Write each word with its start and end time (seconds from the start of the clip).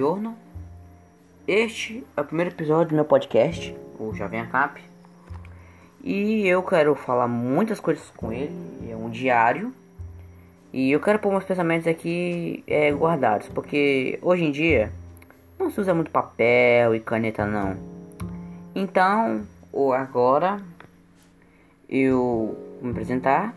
Buongiorno. 0.00 0.34
Este 1.46 2.06
é 2.16 2.20
o 2.22 2.24
primeiro 2.24 2.50
episódio 2.50 2.88
do 2.88 2.94
meu 2.94 3.04
podcast, 3.04 3.76
o 3.98 4.14
Jovem 4.14 4.46
Cap. 4.46 4.82
E 6.02 6.48
eu 6.48 6.62
quero 6.62 6.94
falar 6.94 7.28
muitas 7.28 7.78
coisas 7.80 8.10
com 8.16 8.32
ele, 8.32 8.50
é 8.90 8.96
um 8.96 9.10
diário. 9.10 9.74
E 10.72 10.90
eu 10.90 11.00
quero 11.00 11.18
pôr 11.18 11.30
meus 11.30 11.44
pensamentos 11.44 11.86
aqui 11.86 12.64
é, 12.66 12.90
guardados, 12.90 13.48
porque 13.48 14.18
hoje 14.22 14.42
em 14.42 14.50
dia 14.50 14.90
não 15.58 15.70
se 15.70 15.78
usa 15.78 15.92
muito 15.92 16.10
papel 16.10 16.94
e 16.94 17.00
caneta 17.00 17.44
não. 17.44 17.76
Então, 18.74 19.42
ou 19.70 19.92
agora 19.92 20.62
eu 21.90 22.56
vou 22.76 22.84
me 22.84 22.90
apresentar. 22.92 23.54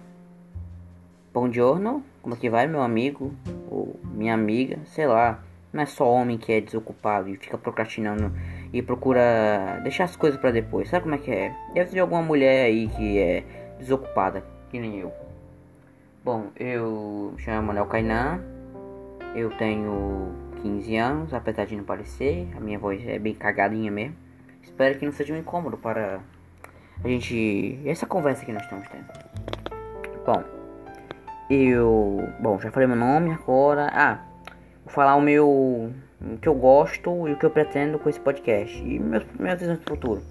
Bom 1.34 1.50
giorno, 1.50 2.04
como 2.22 2.36
é 2.36 2.38
que 2.38 2.50
vai 2.50 2.68
meu 2.68 2.82
amigo 2.82 3.34
ou 3.72 3.98
minha 4.04 4.34
amiga, 4.34 4.80
sei 4.88 5.08
lá. 5.08 5.42
Não 5.74 5.82
é 5.82 5.88
só 5.88 6.08
homem 6.08 6.38
que 6.38 6.54
é 6.54 6.62
desocupado 6.62 7.28
e 7.28 7.36
fica 7.36 7.58
procrastinando 7.58 8.32
e 8.72 8.80
procura 8.84 9.80
deixar 9.82 10.04
as 10.04 10.16
coisas 10.16 10.40
para 10.40 10.52
depois. 10.52 10.88
Sabe 10.88 11.04
como 11.04 11.16
é 11.16 11.18
que 11.18 11.32
é? 11.32 11.56
Deve 11.74 11.90
ter 11.90 12.00
alguma 12.00 12.22
mulher 12.22 12.66
aí 12.66 12.88
que 12.90 13.18
é 13.18 13.44
desocupada, 13.80 14.44
que 14.70 14.80
nem 14.80 15.00
eu. 15.00 15.12
Bom, 16.24 16.52
eu 16.58 17.34
me 17.36 17.42
chamo 17.42 17.68
Manuel 17.68 17.88
Kainan. 17.88 18.40
Eu 19.36 19.50
tenho 19.58 20.32
15 20.62 20.96
anos, 20.96 21.34
apesar 21.34 21.66
de 21.66 21.76
não 21.76 21.84
parecer. 21.84 22.48
A 22.56 22.60
minha 22.60 22.78
voz 22.78 23.06
é 23.08 23.18
bem 23.18 23.34
cagadinha 23.34 23.92
mesmo. 23.92 24.16
Espero 24.62 24.98
que 24.98 25.06
não 25.06 25.12
seja 25.12 25.34
um 25.34 25.38
incômodo 25.38 25.76
para 25.76 26.20
a 27.04 27.08
gente. 27.08 27.80
Essa 27.84 28.06
conversa 28.06 28.46
que 28.46 28.54
nós 28.54 28.62
estamos 28.62 28.88
tendo. 28.90 29.06
Bom, 30.24 30.44
eu. 31.50 32.30
Bom, 32.40 32.60
já 32.60 32.72
falei 32.72 32.88
meu 32.88 32.96
nome 32.96 33.32
agora. 33.32 33.90
Ah, 33.92 34.20
falar 34.88 35.16
o 35.16 35.22
meu. 35.22 35.92
O 36.22 36.38
que 36.38 36.48
eu 36.48 36.56
gosto 36.56 37.28
e 37.28 37.34
o 37.34 37.38
que 37.38 37.46
eu 37.46 37.50
pretendo 37.50 38.00
com 38.00 38.10
esse 38.10 38.20
podcast. 38.20 38.78
E 38.82 39.00
meus, 39.00 39.26
meus 39.38 39.60
visões 39.60 39.80
do 39.80 39.90
futuro. 39.90 40.22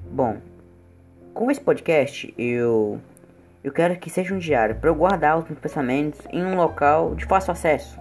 Bom, 0.00 0.38
com 1.34 1.50
esse 1.50 1.60
podcast 1.60 2.32
eu. 2.38 3.00
Eu 3.62 3.72
quero 3.72 3.96
que 3.98 4.08
seja 4.08 4.34
um 4.34 4.38
diário 4.38 4.76
para 4.76 4.88
eu 4.88 4.94
guardar 4.94 5.38
os 5.38 5.44
meus 5.44 5.58
pensamentos 5.58 6.20
em 6.30 6.42
um 6.42 6.56
local 6.56 7.14
de 7.14 7.26
fácil 7.26 7.52
acesso. 7.52 7.98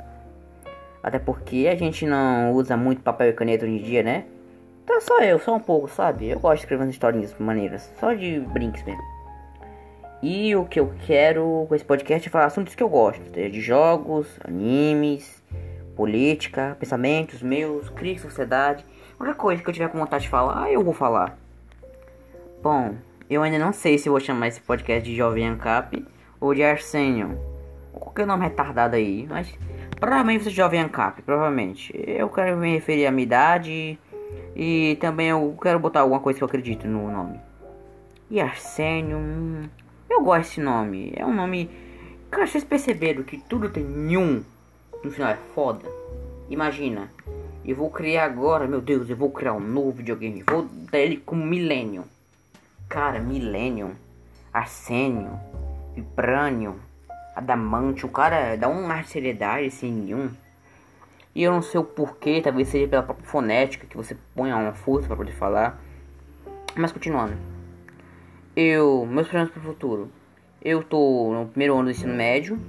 Até 1.03 1.19
porque 1.19 1.67
a 1.69 1.75
gente 1.75 2.05
não 2.05 2.53
usa 2.53 2.77
muito 2.77 3.01
papel 3.01 3.29
e 3.29 3.33
caneta 3.33 3.65
hoje 3.65 3.75
em 3.75 3.83
dia, 3.83 4.03
né? 4.03 4.25
Então 4.83 5.01
só 5.01 5.21
eu, 5.21 5.37
só 5.37 5.55
um 5.55 5.59
pouco, 5.59 5.87
sabe? 5.89 6.29
Eu 6.29 6.39
gosto 6.39 6.55
de 6.55 6.61
escrever 6.61 6.83
umas 6.83 6.93
historinhas 6.93 7.35
maneiras, 7.37 7.91
só 7.99 8.13
de 8.13 8.39
brinks 8.39 8.83
mesmo. 8.83 9.18
E 10.21 10.53
o 10.53 10.65
que 10.65 10.79
eu 10.79 10.93
quero 11.05 11.65
com 11.67 11.75
esse 11.75 11.85
podcast 11.85 12.27
é 12.27 12.31
falar 12.31 12.45
assuntos 12.45 12.75
que 12.75 12.83
eu 12.83 12.89
gosto, 12.89 13.21
de 13.31 13.61
jogos, 13.61 14.27
animes, 14.43 15.41
política, 15.95 16.75
pensamentos 16.77 17.41
meus, 17.41 17.89
crítica, 17.89 18.29
sociedade, 18.29 18.85
qualquer 19.17 19.35
coisa 19.35 19.63
que 19.63 19.69
eu 19.69 19.73
tiver 19.73 19.87
com 19.87 19.97
vontade 19.97 20.23
de 20.23 20.29
falar, 20.29 20.69
eu 20.71 20.83
vou 20.83 20.93
falar. 20.93 21.37
Bom, 22.61 22.95
eu 23.29 23.41
ainda 23.41 23.57
não 23.57 23.71
sei 23.71 23.97
se 23.97 24.09
vou 24.09 24.19
chamar 24.19 24.49
esse 24.49 24.59
podcast 24.59 25.09
de 25.09 25.15
Jovem 25.15 25.47
Ancap 25.47 26.05
ou 26.39 26.53
de 26.53 26.63
Arsênio, 26.63 27.39
ou 27.93 28.01
qualquer 28.01 28.25
nome 28.25 28.43
retardado 28.43 28.97
aí, 28.97 29.25
mas 29.29 29.53
provavelmente 29.99 30.43
você 30.43 30.49
é 30.49 30.53
Jovem 30.53 30.81
Ancap, 30.81 31.21
provavelmente. 31.21 31.93
Eu 31.95 32.27
quero 32.29 32.57
me 32.57 32.73
referir 32.73 33.05
à 33.05 33.11
minha 33.11 33.23
idade 33.23 33.97
e 34.53 34.97
também 34.99 35.27
eu 35.27 35.57
quero 35.61 35.79
botar 35.79 36.01
alguma 36.01 36.19
coisa 36.19 36.37
que 36.37 36.43
eu 36.43 36.47
acredito 36.47 36.87
no 36.87 37.09
nome. 37.09 37.39
E 38.29 38.39
Arsênio, 38.39 39.17
hum, 39.17 39.63
eu 40.09 40.21
gosto 40.21 40.49
desse 40.49 40.61
nome. 40.61 41.13
É 41.15 41.25
um 41.25 41.33
nome. 41.33 41.69
Cara, 42.31 42.47
vocês 42.47 42.63
perceberam 42.63 43.23
que 43.23 43.37
tudo 43.37 43.69
tem 43.69 43.85
um 44.17 44.43
no 45.03 45.11
final 45.11 45.29
é 45.29 45.37
foda? 45.53 45.87
Imagina, 46.49 47.09
eu 47.65 47.75
vou 47.75 47.89
criar 47.89 48.25
agora, 48.25 48.67
meu 48.67 48.81
Deus, 48.81 49.09
eu 49.09 49.15
vou 49.15 49.31
criar 49.31 49.53
um 49.53 49.59
novo 49.59 49.91
videogame. 49.91 50.43
Vou 50.49 50.67
dar 50.91 50.99
ele 50.99 51.17
como 51.17 51.45
Millennium. 51.45 52.03
Cara, 52.87 53.19
Millennium, 53.19 53.91
Arsênio, 54.51 55.39
Vibranium, 55.93 56.75
Adamante. 57.35 58.05
O 58.05 58.09
cara 58.09 58.55
dá 58.55 58.67
uma 58.67 59.03
seriedade 59.03 59.71
sem 59.71 59.91
nenhum. 59.91 60.31
E 61.35 61.43
eu 61.43 61.51
não 61.51 61.61
sei 61.61 61.79
o 61.79 61.83
porquê, 61.83 62.41
talvez 62.41 62.67
seja 62.67 62.87
pela 62.87 63.03
própria 63.03 63.27
fonética 63.27 63.85
que 63.85 63.95
você 63.95 64.17
põe 64.35 64.51
uma 64.51 64.73
força 64.73 65.07
para 65.07 65.15
poder 65.15 65.33
falar. 65.33 65.79
Mas 66.75 66.91
continuando. 66.91 67.33
Eu, 68.61 69.05
meus 69.05 69.29
planos 69.29 69.49
para 69.51 69.61
o 69.61 69.63
futuro. 69.63 70.11
Eu 70.61 70.83
tô 70.83 71.31
no 71.31 71.47
primeiro 71.47 71.75
ano 71.75 71.85
do 71.85 71.91
ensino 71.91 72.13
médio. 72.13 72.59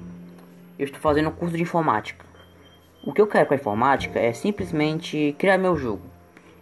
Eu 0.78 0.84
estou 0.84 1.00
fazendo 1.00 1.30
um 1.30 1.32
curso 1.32 1.56
de 1.56 1.64
informática. 1.64 2.24
O 3.02 3.12
que 3.12 3.20
eu 3.20 3.26
quero 3.26 3.48
com 3.48 3.54
a 3.54 3.56
informática 3.56 4.16
é 4.16 4.32
simplesmente 4.32 5.34
criar 5.36 5.58
meu 5.58 5.76
jogo. 5.76 6.02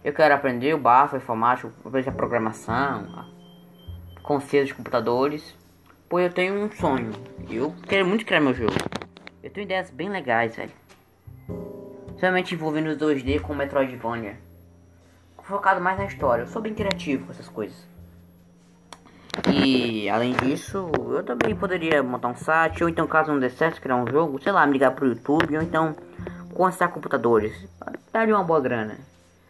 Eu 0.03 0.13
quero 0.13 0.33
aprender 0.33 0.73
o 0.73 0.79
bafo, 0.79 1.15
a 1.15 1.19
informática, 1.19 1.71
aprender 1.85 2.09
a 2.09 2.11
programação, 2.11 3.27
conceitos 4.23 4.69
de 4.69 4.73
computadores. 4.73 5.55
Pois 6.09 6.25
eu 6.25 6.33
tenho 6.33 6.55
um 6.55 6.71
sonho. 6.71 7.11
Eu 7.47 7.75
quero 7.87 8.07
muito 8.07 8.25
criar 8.25 8.39
meu 8.39 8.55
jogo. 8.55 8.73
Eu 9.43 9.51
tenho 9.51 9.65
ideias 9.65 9.91
bem 9.91 10.09
legais, 10.09 10.55
velho. 10.55 10.71
Principalmente 12.07 12.55
envolvendo 12.55 12.87
os 12.87 12.97
2D 12.97 13.41
com 13.41 13.53
Metroidvania. 13.53 14.39
Focado 15.43 15.79
mais 15.79 15.99
na 15.99 16.05
história. 16.05 16.41
Eu 16.41 16.47
sou 16.47 16.63
bem 16.63 16.73
criativo 16.73 17.27
com 17.27 17.31
essas 17.31 17.47
coisas. 17.47 17.98
E 19.53 20.09
além 20.09 20.33
disso, 20.33 20.91
eu 21.11 21.23
também 21.23 21.55
poderia 21.55 22.01
montar 22.03 22.29
um 22.29 22.35
site, 22.35 22.83
ou 22.83 22.89
então 22.89 23.07
caso 23.07 23.31
não 23.31 23.39
dê 23.39 23.49
certo, 23.49 23.81
criar 23.81 23.95
um 23.95 24.07
jogo, 24.07 24.41
sei 24.41 24.51
lá, 24.51 24.65
me 24.65 24.73
ligar 24.73 24.91
pro 24.91 25.07
YouTube, 25.07 25.55
ou 25.55 25.63
então 25.63 25.95
consertar 26.53 26.89
computadores. 26.89 27.53
Daria 28.11 28.35
uma 28.35 28.43
boa 28.43 28.59
grana. 28.59 28.97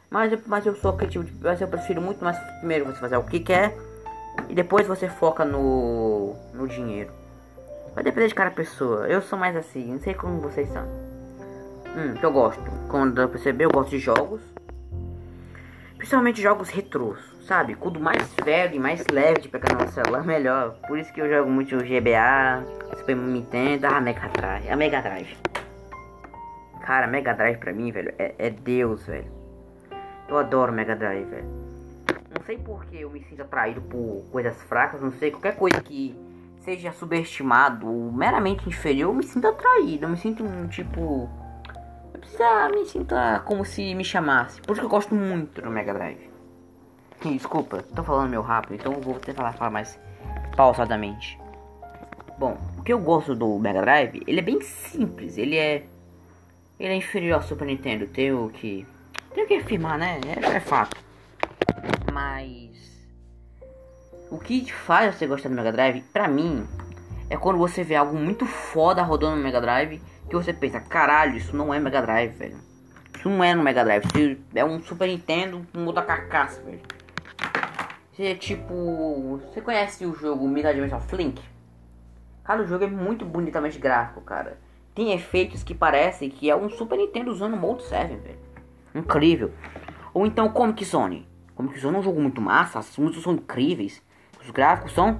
Mas 0.09 0.31
eu, 0.31 0.40
mas 0.47 0.66
eu 0.66 0.75
sou 0.75 0.94
criativo, 0.94 1.28
mas 1.41 1.62
eu 1.62 1.67
prefiro 1.67 2.01
muito 2.01 2.23
mais 2.23 2.38
primeiro 2.59 2.85
você 2.85 3.00
fazer 3.00 3.17
o 3.17 3.23
que 3.23 3.40
quer 3.40 3.78
e 4.47 4.56
depois 4.56 4.88
você 4.88 5.07
foca 5.07 5.45
no, 5.45 6.35
no 6.53 6.67
dinheiro. 6.67 7.11
Vai 7.94 8.03
depender 8.03 8.28
de 8.28 8.35
cada 8.35 8.51
pessoa. 8.51 9.07
Eu 9.07 9.22
sou 9.22 9.38
mais 9.38 9.56
assim, 9.56 9.91
não 9.91 10.00
sei 10.00 10.13
como 10.13 10.40
vocês 10.40 10.69
são. 10.69 10.84
Hum, 11.96 12.13
que 12.13 12.25
eu 12.25 12.31
gosto. 12.31 12.61
Dá 13.13 13.23
pra 13.23 13.28
perceber, 13.28 13.66
eu 13.66 13.72
gosto 13.72 13.90
de 13.90 14.00
jogos. 14.00 14.41
Principalmente 16.00 16.42
jogos 16.42 16.70
retrôs, 16.70 17.20
sabe? 17.46 17.76
Quanto 17.76 18.00
mais 18.00 18.34
velho 18.42 18.74
e 18.74 18.80
mais 18.80 19.06
leve 19.12 19.42
de 19.42 19.50
pegar 19.50 19.76
no 19.76 19.92
celular, 19.92 20.24
melhor. 20.26 20.78
Por 20.88 20.98
isso 20.98 21.12
que 21.12 21.20
eu 21.20 21.30
jogo 21.30 21.52
muito 21.52 21.76
GBA, 21.76 22.64
Super 22.98 23.18
Nintendo, 23.18 23.86
a 23.86 24.00
Mega 24.00 24.30
Drive. 24.30 24.70
A 24.70 24.78
Mega 24.78 25.02
Drive. 25.02 25.38
Cara, 26.86 27.06
Mega 27.06 27.34
Drive 27.34 27.58
pra 27.58 27.74
mim, 27.74 27.92
velho, 27.92 28.14
é, 28.18 28.34
é 28.38 28.50
Deus, 28.50 29.06
velho. 29.06 29.30
Eu 30.30 30.38
adoro 30.38 30.72
Mega 30.72 30.96
Drive, 30.96 31.26
velho. 31.26 31.50
Não 32.34 32.46
sei 32.46 32.58
porque 32.58 32.96
eu 32.96 33.09
me 33.09 33.22
sinto 33.26 33.42
atraído 33.42 33.82
por 33.82 34.24
coisas 34.32 34.56
fracas, 34.64 35.02
não 35.02 35.12
sei, 35.12 35.32
qualquer 35.32 35.58
coisa 35.58 35.82
que 35.82 36.16
seja 36.62 36.94
subestimado 36.94 37.86
ou 37.86 38.09
meramente 38.09 38.70
inferior, 38.70 39.09
eu 39.09 39.16
me 39.16 39.24
sinto 39.24 39.48
atraído. 39.48 40.06
Eu 40.06 40.09
me 40.09 40.18
sinto 40.18 40.46
um 40.46 40.66
tipo 40.70 41.30
precisa 42.19 42.69
me 42.69 42.85
sinta 42.85 43.41
como 43.46 43.66
se 43.66 43.96
me 43.96 44.03
chamasse. 44.03 44.62
Por 44.62 44.74
isso 44.74 44.81
que 44.81 44.85
eu 44.85 44.90
gosto 44.90 45.16
muito 45.16 45.62
do 45.62 45.69
Mega 45.69 45.94
Drive. 45.94 46.30
Desculpa, 47.24 47.84
tô 47.96 48.03
falando 48.03 48.30
meio 48.30 48.41
rápido, 48.41 48.75
então 48.75 48.94
vou 48.94 49.16
tentar 49.19 49.52
falar 49.53 49.72
mais 49.72 50.00
pausadamente. 50.56 51.40
Bom, 52.38 52.58
o 52.78 52.84
que 52.84 52.94
eu 52.94 53.00
gosto 53.00 53.35
do 53.35 53.59
Mega 53.59 53.81
Drive, 53.81 54.24
ele 54.25 54.40
é 54.40 54.44
bem 54.44 54.62
simples, 54.62 55.38
ele 55.38 55.58
é 55.58 55.85
ele 56.79 56.94
é 56.94 56.96
inferior 56.96 57.35
ao 57.35 57.41
Super 57.41 57.66
Nintendo, 57.66 58.08
tenho 58.08 58.50
que 58.50 58.88
tenho 59.34 59.47
que 59.47 59.56
afirmar, 59.56 59.97
né? 59.97 60.22
É, 60.25 60.56
é 60.56 60.59
fato. 60.62 60.96
Mas 62.13 62.69
o 64.31 64.38
que 64.38 64.72
faz 64.72 65.16
você 65.16 65.28
gostar 65.28 65.50
do 65.50 65.56
Mega 65.56 65.72
Drive, 65.72 66.02
pra 66.13 66.28
mim, 66.28 66.66
é 67.29 67.38
quando 67.38 67.57
você 67.57 67.84
vê 67.84 67.95
algo 67.95 68.17
muito 68.17 68.45
foda 68.45 69.03
rodando 69.03 69.35
no 69.35 69.43
Mega 69.43 69.61
Drive 69.61 70.02
que 70.28 70.35
você 70.35 70.53
pensa, 70.53 70.79
caralho, 70.79 71.37
isso 71.37 71.55
não 71.55 71.73
é 71.73 71.79
Mega 71.79 72.02
Drive, 72.02 72.31
velho. 72.34 72.58
Isso 73.17 73.29
não 73.29 73.43
é 73.43 73.53
no 73.53 73.64
Mega 73.64 73.84
Drive, 73.84 74.05
isso 74.05 74.41
é 74.55 74.64
um 74.64 74.81
Super 74.81 75.08
Nintendo 75.08 75.66
com 75.73 75.85
outra 75.85 76.03
carcaça, 76.03 76.61
velho. 76.61 76.79
Isso 78.14 78.22
é 78.22 78.35
tipo. 78.35 79.41
Você 79.46 79.61
conhece 79.61 80.05
o 80.05 80.14
jogo 80.14 80.47
Mirror 80.47 80.73
Dimension 80.73 80.99
Flink? 80.99 81.41
Cara, 82.43 82.61
o 82.61 82.67
jogo 82.67 82.84
é 82.84 82.87
muito 82.87 83.26
bonitamente 83.26 83.78
gráfico, 83.78 84.22
cara. 84.22 84.58
Tem 84.96 85.14
efeitos 85.14 85.64
que 85.64 85.73
parecem 85.73 86.29
que 86.29 86.49
é 86.49 86.55
um 86.55 86.70
Super 86.70 86.97
Nintendo 86.97 87.32
usando 87.32 87.53
o 87.53 87.58
Mode 87.58 87.84
7, 87.84 88.16
velho. 88.16 88.40
Incrível. 88.93 89.52
Ou 90.14 90.25
então 90.25 90.49
Comic 90.49 90.84
Zone. 90.84 91.28
Comic 91.55 91.79
Zone 91.79 91.96
é 91.96 91.99
um 91.99 92.03
jogo 92.03 92.22
muito 92.22 92.41
massa, 92.41 92.79
as 92.79 92.97
músicas 92.97 93.23
são 93.23 93.34
incríveis. 93.34 94.02
Os 94.41 94.49
gráficos 94.49 94.93
são 94.93 95.20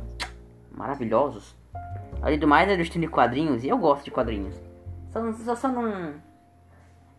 maravilhosos. 0.71 1.58
Além 2.21 2.38
do 2.38 2.48
mais, 2.48 2.69
é 2.69 2.75
do 2.75 2.81
estilo 2.81 3.06
de 3.06 3.12
quadrinhos 3.12 3.63
e 3.63 3.69
eu 3.69 3.77
gosto 3.77 4.06
de 4.06 4.12
quadrinhos. 4.12 4.56
Só, 5.12 5.33
só, 5.33 5.56
só 5.56 5.68
não. 5.69 6.13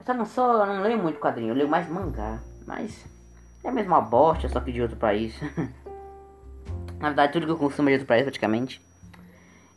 Só 0.05 0.15
não 0.15 0.67
não 0.67 0.83
leio 0.83 0.99
muito 0.99 1.21
quadrinho, 1.21 1.51
eu 1.51 1.55
leio 1.55 1.69
mais 1.69 1.89
mangá. 1.89 2.39
Mas 2.67 3.05
é 3.65 3.69
a 3.69 3.73
mesma 3.73 4.01
bosta, 4.01 4.49
só 4.49 4.61
que 4.61 4.73
de 4.73 4.83
outro 4.83 4.97
país. 4.97 5.39
Na 6.99 7.09
verdade 7.09 7.33
tudo 7.33 7.47
que 7.47 7.53
eu 7.53 7.57
consumo 7.57 7.89
é 7.89 7.93
de 7.93 7.97
outro 7.97 8.09
país 8.09 8.23
praticamente. 8.23 8.81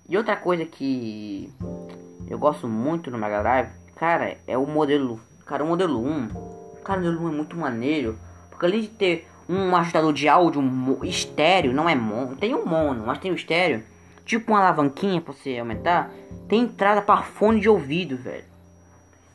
E 0.07 0.17
outra 0.17 0.35
coisa 0.35 0.65
que 0.65 1.51
eu 2.27 2.37
gosto 2.37 2.67
muito 2.67 3.09
no 3.09 3.17
Mega 3.17 3.41
Drive, 3.41 3.69
cara, 3.95 4.37
é 4.45 4.57
o 4.57 4.65
modelo 4.65 5.19
Cara, 5.45 5.63
o 5.63 5.67
modelo 5.67 5.99
1. 5.99 6.29
Cara, 6.83 7.01
o 7.01 7.03
modelo 7.03 7.25
1 7.25 7.27
é 7.27 7.31
muito 7.31 7.57
maneiro. 7.57 8.17
Porque 8.49 8.65
além 8.65 8.81
de 8.81 8.87
ter 8.87 9.27
um 9.47 9.75
ajustador 9.75 10.13
de 10.13 10.27
áudio 10.27 10.63
estéreo, 11.03 11.73
não 11.73 11.89
é 11.89 11.95
mono. 11.95 12.35
Tem 12.35 12.55
um 12.55 12.65
mono, 12.65 13.05
mas 13.05 13.19
tem 13.19 13.31
o 13.31 13.35
estéreo. 13.35 13.83
Tipo 14.25 14.51
uma 14.51 14.59
alavanquinha 14.59 15.21
pra 15.21 15.33
você 15.33 15.57
aumentar. 15.57 16.11
Tem 16.47 16.61
entrada 16.61 17.01
para 17.01 17.23
fone 17.23 17.59
de 17.59 17.69
ouvido, 17.69 18.17
velho. 18.17 18.45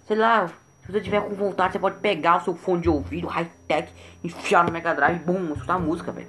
Sei 0.06 0.16
lá, 0.16 0.48
se 0.88 0.92
você 0.92 1.00
tiver 1.00 1.20
com 1.20 1.34
vontade, 1.34 1.74
você 1.74 1.78
pode 1.78 1.98
pegar 2.00 2.38
o 2.38 2.44
seu 2.44 2.54
fone 2.56 2.80
de 2.80 2.88
ouvido 2.88 3.26
high-tech, 3.26 3.92
enfiar 4.24 4.64
no 4.64 4.72
Mega 4.72 4.94
Drive 4.94 5.16
e 5.16 5.24
bum, 5.24 5.52
escutar 5.52 5.74
a 5.74 5.78
música, 5.78 6.10
velho. 6.10 6.28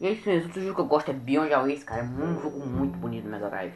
E 0.00 0.06
é 0.06 0.10
isso 0.12 0.28
mesmo, 0.28 0.46
outro 0.46 0.62
jogo 0.62 0.74
que 0.74 0.80
eu 0.80 0.86
gosto 0.86 1.10
é 1.10 1.14
Beyond 1.14 1.52
Always, 1.52 1.82
cara. 1.82 2.02
É 2.02 2.04
um 2.04 2.40
jogo 2.40 2.64
muito 2.64 2.96
bonito 2.98 3.24
no 3.24 3.30
Mega 3.30 3.48
Drive. 3.48 3.74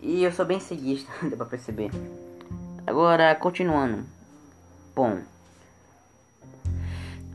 E 0.00 0.24
eu 0.24 0.32
sou 0.32 0.44
bem 0.44 0.58
seguista, 0.58 1.10
deu 1.22 1.36
pra 1.36 1.46
perceber. 1.46 1.90
Agora, 2.84 3.34
continuando. 3.36 4.04
Bom. 4.96 5.20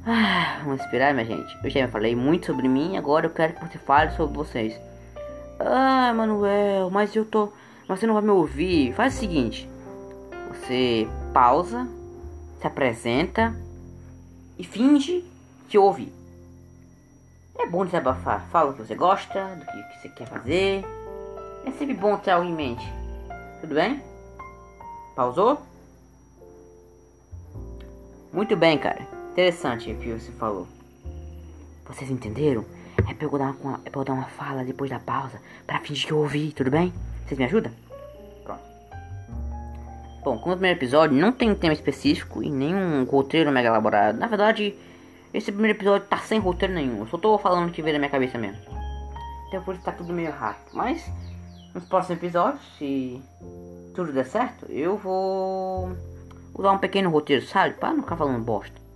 Ah, 0.10 0.62
vamos 0.64 0.80
esperar, 0.80 1.14
minha 1.14 1.26
gente. 1.26 1.60
Eu 1.62 1.70
já 1.70 1.86
falei 1.90 2.16
muito 2.16 2.46
sobre 2.46 2.66
mim, 2.70 2.96
agora 2.96 3.26
eu 3.26 3.30
quero 3.30 3.56
que 3.56 3.68
você 3.68 3.78
fale 3.78 4.12
sobre 4.12 4.38
vocês. 4.38 4.80
Ah, 5.60 6.14
Manuel, 6.14 6.90
mas 6.90 7.14
eu 7.14 7.26
tô. 7.26 7.52
Mas 7.86 8.00
você 8.00 8.08
não 8.08 8.14
vai 8.14 8.24
me 8.24 8.30
ouvir. 8.30 8.94
Faz 8.94 9.16
o 9.16 9.20
seguinte: 9.20 9.70
você 10.48 11.06
pausa, 11.34 11.86
se 12.58 12.66
apresenta 12.66 13.54
e 14.58 14.64
finge 14.64 15.26
que 15.68 15.78
ouve. 15.78 16.14
É 17.60 17.66
bom 17.66 17.84
desabafar. 17.84 18.48
Fala 18.50 18.72
o 18.72 18.74
que 18.76 18.84
você 18.84 18.96
gosta, 18.96 19.56
do 19.56 19.66
que 19.66 20.00
você 20.00 20.08
quer 20.08 20.28
fazer. 20.28 20.86
É 21.66 21.72
sempre 21.72 21.94
bom 21.94 22.16
ter 22.16 22.32
algo 22.32 22.48
em 22.48 22.54
mente. 22.54 22.88
Tudo 23.60 23.76
bem? 23.76 24.02
Pausou? 25.18 25.62
Muito 28.32 28.56
bem, 28.56 28.78
cara. 28.78 29.17
Interessante 29.38 29.92
o 29.92 29.96
que 29.98 30.12
você 30.12 30.32
falou. 30.32 30.68
Vocês 31.86 32.10
entenderam? 32.10 32.66
É 33.08 33.14
pra, 33.14 33.28
eu 33.28 33.38
dar 33.38 33.56
uma, 33.62 33.80
é 33.86 33.90
pra 33.92 34.02
eu 34.02 34.04
dar 34.04 34.14
uma 34.14 34.26
fala 34.26 34.64
depois 34.64 34.90
da 34.90 34.98
pausa 34.98 35.40
pra 35.68 35.80
fingir 35.80 36.08
que 36.08 36.12
eu 36.12 36.18
ouvi, 36.18 36.52
tudo 36.52 36.72
bem? 36.72 36.92
Vocês 37.24 37.38
me 37.38 37.46
ajudam? 37.46 37.72
Pronto. 38.44 38.64
Bom, 40.24 40.40
como 40.40 40.56
o 40.56 40.58
primeiro 40.58 40.80
episódio 40.80 41.16
não 41.16 41.32
tem 41.32 41.52
um 41.52 41.56
tema 41.56 41.72
específico 41.72 42.42
e 42.42 42.50
nenhum 42.50 43.04
roteiro 43.04 43.52
mega 43.52 43.68
elaborado. 43.68 44.18
Na 44.18 44.26
verdade, 44.26 44.76
esse 45.32 45.52
primeiro 45.52 45.78
episódio 45.78 46.08
tá 46.08 46.18
sem 46.18 46.40
roteiro 46.40 46.74
nenhum. 46.74 47.02
Eu 47.02 47.06
só 47.06 47.20
tô 47.20 47.38
falando 47.38 47.70
o 47.70 47.72
que 47.72 47.84
veio 47.84 47.94
da 47.94 48.00
minha 48.00 48.10
cabeça 48.10 48.40
mesmo. 48.40 48.60
Então 49.50 49.62
por 49.62 49.76
isso 49.76 49.84
tá 49.84 49.92
tudo 49.92 50.12
meio 50.14 50.32
rápido. 50.32 50.72
Mas 50.74 51.08
nos 51.76 51.86
próximos 51.86 52.18
episódios, 52.18 52.64
se 52.80 53.22
tudo 53.94 54.12
der 54.12 54.26
certo, 54.26 54.66
eu 54.68 54.98
vou 54.98 55.96
usar 56.56 56.72
um 56.72 56.80
pequeno 56.80 57.12
roteiro, 57.12 57.46
sabe? 57.46 57.76
Para 57.76 57.94
não 57.94 58.02
ficar 58.02 58.18
falando 58.18 58.44
bosta. 58.44 58.87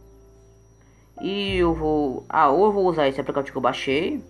E 1.19 1.57
eu 1.57 1.73
vou. 1.73 2.25
Ah, 2.29 2.49
ou 2.49 2.65
eu 2.65 2.71
vou 2.71 2.85
usar 2.85 3.07
esse 3.07 3.19
aplicativo 3.19 3.53
que 3.53 3.57
eu 3.57 3.61
baixei 3.61 4.23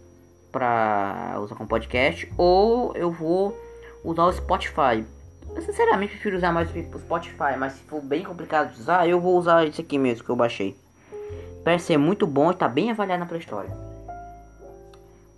pra 0.51 1.37
usar 1.39 1.55
como 1.55 1.69
podcast, 1.69 2.31
ou 2.37 2.95
eu 2.95 3.11
vou 3.11 3.57
usar 4.03 4.25
o 4.25 4.33
Spotify. 4.33 5.05
Eu 5.53 5.61
sinceramente 5.61 6.13
prefiro 6.13 6.37
usar 6.37 6.51
mais 6.51 6.69
o 6.69 6.99
Spotify, 6.99 7.57
mas 7.57 7.73
se 7.73 7.83
for 7.83 8.01
bem 8.01 8.23
complicado 8.23 8.73
de 8.73 8.81
usar, 8.81 9.07
eu 9.07 9.19
vou 9.19 9.37
usar 9.37 9.65
esse 9.65 9.81
aqui 9.81 9.97
mesmo 9.97 10.23
que 10.23 10.29
eu 10.29 10.35
baixei. 10.35 10.77
Parece 11.63 11.85
ser 11.85 11.97
muito 11.97 12.25
bom 12.25 12.51
e 12.51 12.55
tá 12.55 12.67
bem 12.67 12.91
avaliado 12.91 13.19
na 13.19 13.25
Play 13.25 13.41
Store. 13.41 13.67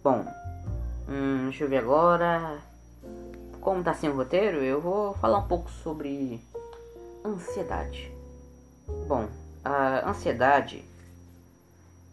Bom, 0.04 0.26
hum, 1.10 1.46
deixa 1.46 1.64
eu 1.64 1.70
ver 1.70 1.78
agora. 1.78 2.60
Como 3.60 3.84
tá 3.84 3.94
sem 3.94 4.10
o 4.10 4.16
roteiro, 4.16 4.58
eu 4.58 4.82
vou 4.82 5.14
falar 5.16 5.40
um 5.40 5.48
pouco 5.48 5.70
sobre 5.70 6.42
ansiedade. 7.26 8.12
Bom, 9.08 9.28
a 9.64 10.10
ansiedade 10.10 10.84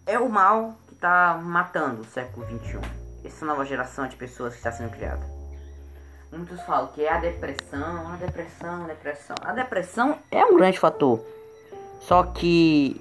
é 0.07 0.19
o 0.19 0.29
mal 0.29 0.75
que 0.87 0.95
está 0.95 1.41
matando 1.43 2.03
o 2.03 2.05
século 2.05 2.47
XXI. 2.47 2.81
Essa 3.25 3.45
nova 3.45 3.65
geração 3.65 4.07
de 4.07 4.17
pessoas 4.17 4.53
que 4.53 4.59
está 4.59 4.73
sendo 4.73 4.91
criada. 4.91 5.21
Muitos 6.33 6.61
falam 6.63 6.89
que 6.89 7.05
é 7.05 7.13
a 7.13 7.19
depressão, 7.19 8.13
a 8.13 8.17
depressão, 8.17 8.85
a 8.85 8.87
depressão. 8.87 9.37
A 9.43 9.53
depressão 9.53 10.19
é 10.31 10.45
um 10.45 10.57
grande 10.57 10.79
fator. 10.79 11.21
Só 12.01 12.23
que 12.23 13.01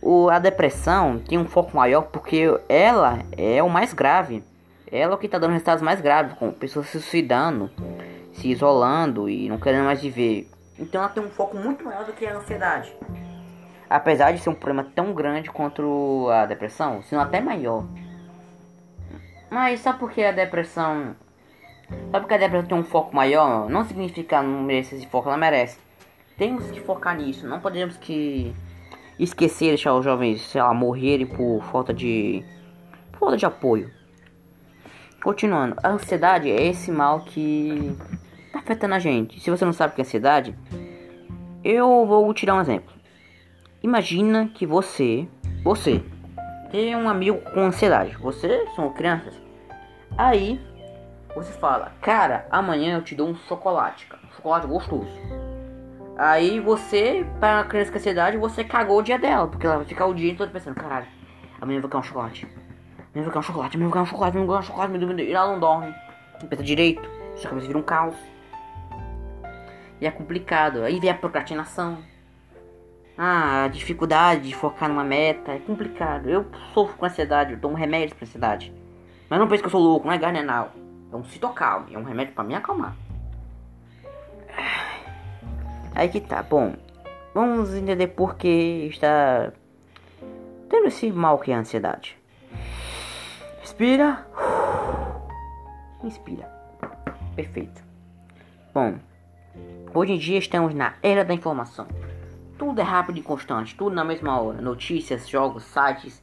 o, 0.00 0.28
a 0.30 0.38
depressão 0.38 1.18
tem 1.18 1.38
um 1.38 1.46
foco 1.46 1.76
maior 1.76 2.02
porque 2.02 2.58
ela 2.68 3.18
é 3.32 3.62
o 3.62 3.68
mais 3.68 3.92
grave. 3.92 4.44
Ela 4.90 5.12
é 5.12 5.14
o 5.14 5.18
que 5.18 5.26
está 5.26 5.38
dando 5.38 5.52
resultados 5.52 5.82
mais 5.82 6.00
graves, 6.00 6.36
com 6.38 6.52
pessoas 6.52 6.86
se 6.86 7.00
suicidando, 7.00 7.70
se 8.34 8.48
isolando 8.48 9.28
e 9.28 9.48
não 9.48 9.58
querendo 9.58 9.84
mais 9.84 10.00
viver. 10.00 10.48
Então 10.78 11.00
ela 11.00 11.10
tem 11.10 11.22
um 11.22 11.30
foco 11.30 11.56
muito 11.56 11.84
maior 11.84 12.04
do 12.04 12.12
que 12.12 12.26
a 12.26 12.36
ansiedade. 12.36 12.94
Apesar 13.92 14.32
de 14.32 14.40
ser 14.40 14.48
um 14.48 14.54
problema 14.54 14.88
tão 14.94 15.12
grande 15.12 15.50
quanto 15.50 16.28
a 16.30 16.46
depressão, 16.46 17.02
sendo 17.02 17.20
até 17.20 17.40
maior. 17.40 17.84
Mas 19.50 19.80
sabe 19.80 19.98
por 19.98 20.10
que 20.10 20.24
a 20.24 20.32
depressão. 20.32 21.14
Sabe 22.10 22.20
porque 22.20 22.34
a 22.34 22.38
depressão 22.38 22.68
tem 22.68 22.78
um 22.78 22.84
foco 22.84 23.14
maior? 23.14 23.68
Não 23.68 23.84
significa 23.84 24.42
não 24.42 24.62
merecer 24.62 24.98
esse 24.98 25.06
foco, 25.06 25.28
ela 25.28 25.36
merece. 25.36 25.78
Temos 26.38 26.70
que 26.70 26.80
focar 26.80 27.14
nisso, 27.16 27.46
não 27.46 27.60
podemos 27.60 27.98
que 27.98 28.54
esquecer 29.18 29.68
deixar 29.68 29.92
os 29.94 30.04
jovens, 30.04 30.40
sei 30.40 30.62
lá, 30.62 30.72
morrerem 30.72 31.26
por 31.26 31.62
falta 31.64 31.92
de. 31.92 32.42
Por 33.12 33.18
falta 33.18 33.36
de 33.36 33.44
apoio. 33.44 33.90
Continuando, 35.22 35.76
a 35.82 35.90
ansiedade 35.90 36.50
é 36.50 36.66
esse 36.66 36.90
mal 36.90 37.20
que 37.20 37.94
tá 38.52 38.58
afetando 38.60 38.94
a 38.94 38.98
gente. 38.98 39.38
Se 39.38 39.50
você 39.50 39.64
não 39.66 39.72
sabe 39.74 39.92
o 39.92 39.94
que 39.94 40.00
é 40.00 40.04
ansiedade, 40.04 40.54
eu 41.62 42.06
vou 42.06 42.32
te 42.32 42.46
dar 42.46 42.54
um 42.54 42.60
exemplo. 42.60 42.91
Imagina 43.82 44.48
que 44.54 44.64
você, 44.64 45.26
você, 45.64 46.00
tem 46.70 46.94
um 46.94 47.08
amigo 47.08 47.38
com 47.52 47.60
ansiedade. 47.60 48.16
Você 48.16 48.64
são 48.76 48.92
crianças. 48.92 49.34
Aí 50.16 50.60
você 51.34 51.52
fala, 51.52 51.92
cara, 52.00 52.46
amanhã 52.48 52.96
eu 52.96 53.02
te 53.02 53.14
dou 53.16 53.28
um 53.28 53.34
chocolate, 53.34 54.06
cara. 54.06 54.22
Um 54.24 54.36
chocolate 54.36 54.66
gostoso. 54.68 55.10
Aí 56.16 56.60
você, 56.60 57.26
para 57.40 57.60
a 57.60 57.64
criança 57.64 57.90
com 57.90 57.98
ansiedade, 57.98 58.36
você 58.36 58.62
cagou 58.62 59.00
o 59.00 59.02
dia 59.02 59.18
dela. 59.18 59.48
Porque 59.48 59.66
ela 59.66 59.78
vai 59.78 59.84
ficar 59.84 60.06
o 60.06 60.14
dia 60.14 60.34
todo 60.36 60.52
pensando, 60.52 60.76
caralho, 60.76 61.06
amanhã 61.60 61.78
eu 61.78 61.82
vou 61.82 61.90
ganhar 61.90 62.00
um 62.00 62.04
chocolate. 62.04 62.46
Amanhã 62.46 63.08
eu 63.16 63.22
vou 63.24 63.32
ganhar 63.32 63.40
um 63.40 63.42
chocolate, 63.42 63.76
amanhã 63.76 63.86
eu 63.86 63.90
vou 63.90 63.94
ganhar 63.94 64.02
um 64.02 64.06
chocolate, 64.06 64.30
amanhã 64.30 64.42
eu 64.42 64.46
vou 64.46 64.54
ganhar 64.54 64.60
um 64.60 64.66
chocolate, 64.66 65.22
e 65.24 65.32
ela 65.32 65.52
não 65.52 65.58
dorme. 65.58 65.94
Não 66.40 66.48
pensa 66.48 66.62
direito. 66.62 67.02
Sua 67.34 67.50
cabeça 67.50 67.66
vira 67.66 67.78
um 67.78 67.82
caos. 67.82 68.14
E 70.00 70.06
é 70.06 70.10
complicado. 70.10 70.82
Aí 70.84 71.00
vem 71.00 71.10
a 71.10 71.14
procrastinação. 71.14 72.11
Ah, 73.24 73.66
a 73.66 73.68
dificuldade 73.68 74.48
de 74.48 74.52
focar 74.52 74.88
numa 74.88 75.04
meta 75.04 75.52
é 75.52 75.60
complicado. 75.60 76.28
Eu 76.28 76.44
sofro 76.74 76.96
com 76.96 77.06
ansiedade, 77.06 77.52
eu 77.52 77.60
tomo 77.60 77.76
remédio 77.76 78.16
pra 78.16 78.26
ansiedade. 78.26 78.74
Mas 79.30 79.38
não 79.38 79.46
pense 79.46 79.62
que 79.62 79.68
eu 79.68 79.70
sou 79.70 79.80
louco, 79.80 80.04
não 80.04 80.12
é 80.12 80.18
gardenal. 80.18 80.72
É 81.12 81.14
um 81.14 81.22
citocalme, 81.22 81.94
é 81.94 81.98
um 81.98 82.02
remédio 82.02 82.34
para 82.34 82.42
me 82.42 82.56
acalmar. 82.56 82.96
Aí 85.94 86.08
que 86.08 86.20
tá, 86.20 86.42
bom. 86.42 86.74
Vamos 87.32 87.72
entender 87.72 88.08
por 88.08 88.34
que 88.34 88.88
está 88.90 89.52
tendo 90.68 90.88
esse 90.88 91.12
mal 91.12 91.38
que 91.38 91.52
é 91.52 91.54
a 91.54 91.58
ansiedade. 91.60 92.18
Respira. 93.60 94.26
Inspira. 96.02 96.50
Perfeito. 97.36 97.80
Bom, 98.74 98.96
hoje 99.94 100.14
em 100.14 100.18
dia 100.18 100.40
estamos 100.40 100.74
na 100.74 100.94
era 101.00 101.24
da 101.24 101.32
informação. 101.32 101.86
Tudo 102.62 102.80
é 102.80 102.84
rápido 102.84 103.18
e 103.18 103.22
constante, 103.22 103.74
tudo 103.74 103.92
na 103.92 104.04
mesma 104.04 104.40
hora. 104.40 104.62
Notícias, 104.62 105.28
jogos, 105.28 105.64
sites, 105.64 106.22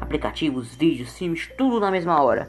aplicativos, 0.00 0.72
vídeos, 0.72 1.18
filmes, 1.18 1.48
tudo 1.58 1.80
na 1.80 1.90
mesma 1.90 2.22
hora. 2.22 2.48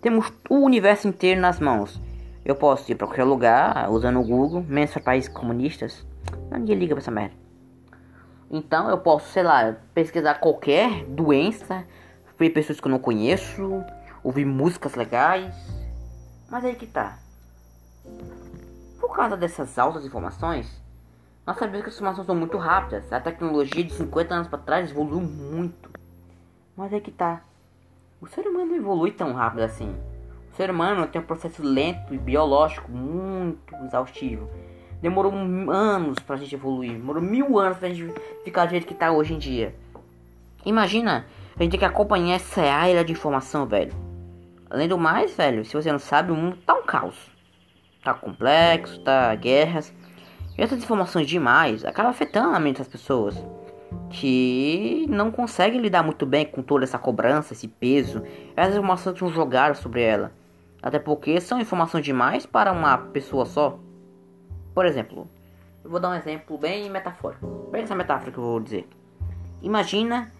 Temos 0.00 0.32
o 0.48 0.60
universo 0.60 1.08
inteiro 1.08 1.40
nas 1.40 1.58
mãos. 1.58 2.00
Eu 2.44 2.54
posso 2.54 2.88
ir 2.92 2.94
para 2.94 3.08
qualquer 3.08 3.24
lugar 3.24 3.90
usando 3.90 4.20
o 4.20 4.24
Google, 4.24 4.62
menos 4.68 4.92
para 4.92 5.02
países 5.02 5.28
comunistas. 5.28 6.06
Ninguém 6.48 6.78
liga 6.78 6.94
pra 6.94 7.02
essa 7.02 7.10
merda. 7.10 7.34
Então 8.48 8.88
eu 8.88 8.98
posso, 8.98 9.32
sei 9.32 9.42
lá, 9.42 9.74
pesquisar 9.92 10.34
qualquer 10.34 11.06
doença, 11.06 11.84
ver 12.38 12.50
pessoas 12.50 12.78
que 12.78 12.86
eu 12.86 12.92
não 12.92 13.00
conheço, 13.00 13.84
ouvir 14.22 14.44
músicas 14.44 14.94
legais. 14.94 15.52
Mas 16.48 16.64
aí 16.64 16.76
que 16.76 16.86
tá. 16.86 17.18
Por 19.00 19.12
causa 19.12 19.36
dessas 19.36 19.76
altas 19.76 20.04
informações, 20.04 20.85
nós 21.46 21.56
sabemos 21.58 21.84
que 21.84 21.90
as 21.90 21.94
informações 21.94 22.26
são 22.26 22.34
muito 22.34 22.58
rápidas. 22.58 23.12
A 23.12 23.20
tecnologia 23.20 23.84
de 23.84 23.92
50 23.92 24.34
anos 24.34 24.48
para 24.48 24.58
trás 24.58 24.90
evoluiu 24.90 25.20
muito. 25.20 25.88
Mas 26.76 26.92
é 26.92 26.98
que 26.98 27.12
tá. 27.12 27.42
O 28.20 28.26
ser 28.26 28.48
humano 28.48 28.66
não 28.66 28.76
evolui 28.76 29.12
tão 29.12 29.32
rápido 29.32 29.60
assim. 29.60 29.94
O 30.52 30.56
ser 30.56 30.70
humano 30.70 31.06
tem 31.06 31.20
um 31.20 31.24
processo 31.24 31.62
lento 31.62 32.12
e 32.12 32.18
biológico 32.18 32.90
muito 32.90 33.76
exaustivo. 33.84 34.50
Demorou 35.00 35.32
anos 35.70 36.18
pra 36.18 36.36
gente 36.36 36.54
evoluir. 36.54 36.94
Demorou 36.94 37.22
mil 37.22 37.58
anos 37.60 37.78
pra 37.78 37.90
gente 37.90 38.12
ficar 38.42 38.64
do 38.64 38.70
jeito 38.70 38.86
que 38.86 38.94
tá 38.94 39.12
hoje 39.12 39.34
em 39.34 39.38
dia. 39.38 39.72
Imagina, 40.64 41.26
a 41.54 41.62
gente 41.62 41.70
tem 41.70 41.78
que 41.78 41.86
acompanhar 41.86 42.34
essa 42.34 42.62
área 42.62 43.04
de 43.04 43.12
informação, 43.12 43.66
velho. 43.66 43.92
Além 44.68 44.88
do 44.88 44.98
mais, 44.98 45.36
velho, 45.36 45.64
se 45.64 45.74
você 45.74 45.92
não 45.92 45.98
sabe, 46.00 46.32
o 46.32 46.34
mundo 46.34 46.56
tá 46.66 46.74
um 46.74 46.82
caos. 46.82 47.30
Tá 48.02 48.12
complexo, 48.14 48.98
tá 49.00 49.32
guerras. 49.36 49.94
E 50.56 50.62
essas 50.62 50.82
informações 50.82 51.26
demais 51.26 51.84
acabam 51.84 52.10
afetando 52.10 52.54
a 52.54 52.58
mente 52.58 52.78
das 52.78 52.88
pessoas 52.88 53.36
que 54.10 55.06
não 55.08 55.30
conseguem 55.30 55.80
lidar 55.80 56.02
muito 56.02 56.24
bem 56.24 56.46
com 56.46 56.62
toda 56.62 56.84
essa 56.84 56.98
cobrança, 56.98 57.52
esse 57.52 57.68
peso, 57.68 58.22
essas 58.56 58.74
informações 58.74 59.18
que 59.18 59.28
jogadas 59.28 59.78
sobre 59.78 60.02
ela. 60.02 60.32
Até 60.82 60.98
porque 60.98 61.40
são 61.40 61.60
informações 61.60 62.04
demais 62.04 62.46
para 62.46 62.72
uma 62.72 62.96
pessoa 62.96 63.44
só. 63.44 63.78
Por 64.74 64.86
exemplo, 64.86 65.28
eu 65.84 65.90
vou 65.90 66.00
dar 66.00 66.10
um 66.10 66.14
exemplo 66.14 66.56
bem 66.58 66.88
metafórico. 66.90 67.68
Bem 67.70 67.82
essa 67.82 67.94
metáfora 67.94 68.30
que 68.30 68.38
eu 68.38 68.44
vou 68.44 68.60
dizer. 68.60 68.88
Imagina 69.62 70.32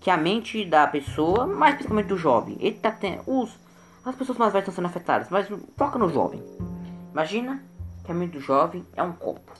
que 0.00 0.10
a 0.10 0.16
mente 0.16 0.64
da 0.64 0.86
pessoa, 0.86 1.46
mais 1.46 1.74
principalmente 1.74 2.06
do 2.06 2.16
jovem, 2.16 2.56
ele 2.60 2.76
tá 2.76 2.90
tendo. 2.90 3.22
Os, 3.26 3.56
as 4.04 4.14
pessoas 4.16 4.38
mais 4.38 4.52
velhas 4.52 4.68
estão 4.68 4.74
sendo 4.74 4.90
afetadas, 4.90 5.28
mas 5.30 5.46
foca 5.76 5.98
no 5.98 6.08
jovem. 6.08 6.42
Imagina 7.12 7.62
que 8.04 8.10
a 8.10 8.14
mente 8.14 8.32
do 8.32 8.40
jovem 8.40 8.84
é 8.96 9.02
um 9.02 9.12
copo. 9.12 9.52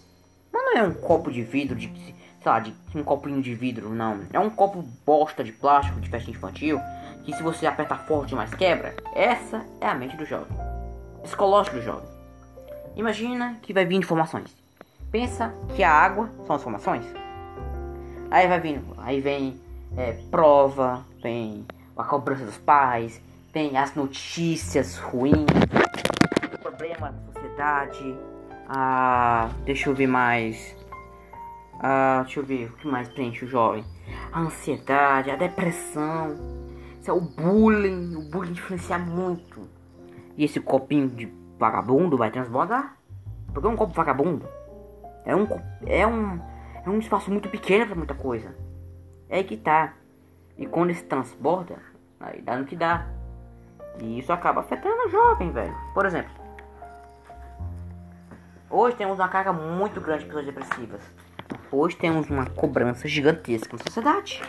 Mas 0.53 0.65
não 0.65 0.77
é 0.77 0.83
um 0.83 0.95
copo 0.95 1.31
de 1.31 1.43
vidro, 1.43 1.75
de, 1.75 1.89
sei 1.97 2.15
lá, 2.45 2.61
de 2.61 2.75
um 2.95 3.03
copinho 3.03 3.41
de 3.41 3.55
vidro, 3.55 3.89
não. 3.89 4.21
É 4.33 4.39
um 4.39 4.51
copo 4.51 4.85
bosta 5.07 5.43
de 5.43 5.53
plástico 5.53 6.01
de 6.01 6.09
festa 6.09 6.31
infantil 6.31 6.79
que 7.25 7.35
se 7.35 7.43
você 7.43 7.67
apertar 7.67 7.99
forte 8.07 8.31
demais 8.31 8.53
quebra. 8.55 8.95
Essa 9.15 9.65
é 9.81 9.87
a 9.87 9.95
mente 9.95 10.17
do 10.17 10.25
jovem. 10.25 10.57
Psicológico 11.23 11.77
do 11.77 11.83
jovem. 11.83 12.09
Imagina 12.97 13.57
que 13.63 13.73
vai 13.73 13.85
vir 13.85 13.97
informações. 13.97 14.55
Pensa 15.11 15.55
que 15.75 15.83
a 15.83 15.91
água 15.91 16.29
são 16.47 16.57
as 16.57 16.63
informações. 16.63 17.05
Aí 18.31 18.49
vai 18.49 18.61
vindo, 18.61 18.95
aí 18.99 19.21
vem 19.21 19.61
é, 19.97 20.13
prova, 20.31 21.05
vem 21.23 21.67
a 21.97 22.05
cobrança 22.05 22.45
dos 22.45 22.57
pais, 22.57 23.21
vem 23.53 23.77
as 23.77 23.95
notícias 23.95 24.97
ruins, 24.97 25.47
problema 26.63 27.13
da 27.13 27.33
sociedade. 27.35 28.17
Ah, 28.75 29.51
deixa 29.67 29.91
eu 29.91 29.95
ver 29.95 30.07
mais. 30.07 30.75
Ah, 31.79 32.23
deixa 32.25 32.41
eu 32.41 32.45
ver 32.45 32.71
o 32.71 32.73
que 32.73 32.89
mais 32.89 33.07
preenche 33.07 33.45
o 33.45 33.49
jovem. 33.49 33.85
A 34.33 34.41
ansiedade, 34.41 35.31
a 35.31 35.37
depressão, 35.37 36.39
isso 36.99 37.11
é 37.11 37.13
o 37.13 37.21
bullying, 37.21 38.17
o 38.17 38.31
bullying 38.31 38.53
influencia 38.53 38.99
muito. 38.99 39.69
E 40.39 40.45
esse 40.45 40.59
copinho 40.59 41.07
de 41.07 41.31
vagabundo 41.59 42.17
vai 42.17 42.31
transbordar? 42.31 42.97
Porque 43.53 43.69
é 43.69 43.71
um 43.71 43.77
copo 43.77 43.93
vagabundo. 43.93 44.49
É 45.27 45.37
um, 45.37 45.47
é 45.85 46.07
um, 46.07 46.41
é 46.83 46.89
um 46.89 46.99
espaço 46.99 47.31
muito 47.31 47.51
pequeno 47.51 47.89
para 47.89 47.95
muita 47.95 48.15
coisa. 48.15 48.57
É 49.29 49.37
aí 49.37 49.45
que 49.45 49.59
tá. 49.59 49.93
E 50.57 50.65
quando 50.65 50.89
esse 50.89 51.05
transborda, 51.05 51.77
aí 52.19 52.41
dá 52.41 52.57
no 52.57 52.65
que 52.65 52.75
dá. 52.75 53.07
E 54.01 54.19
isso 54.19 54.33
acaba 54.33 54.63
afetando 54.63 55.09
o 55.09 55.11
jovem, 55.11 55.53
velho. 55.53 55.77
Por 55.93 56.07
exemplo, 56.07 56.42
hoje 58.73 58.97
temos 58.97 59.19
uma 59.19 59.29
carga 59.29 59.53
muito 59.53 60.01
grande 60.01 60.25
de 60.25 60.27
pessoas 60.27 60.47
depressivas. 60.47 61.03
Hoje 61.71 61.95
temos 61.97 62.29
uma 62.31 62.47
cobrança 62.47 63.07
gigantesca 63.07 63.77
na 63.77 63.83
sociedade. 63.83 64.43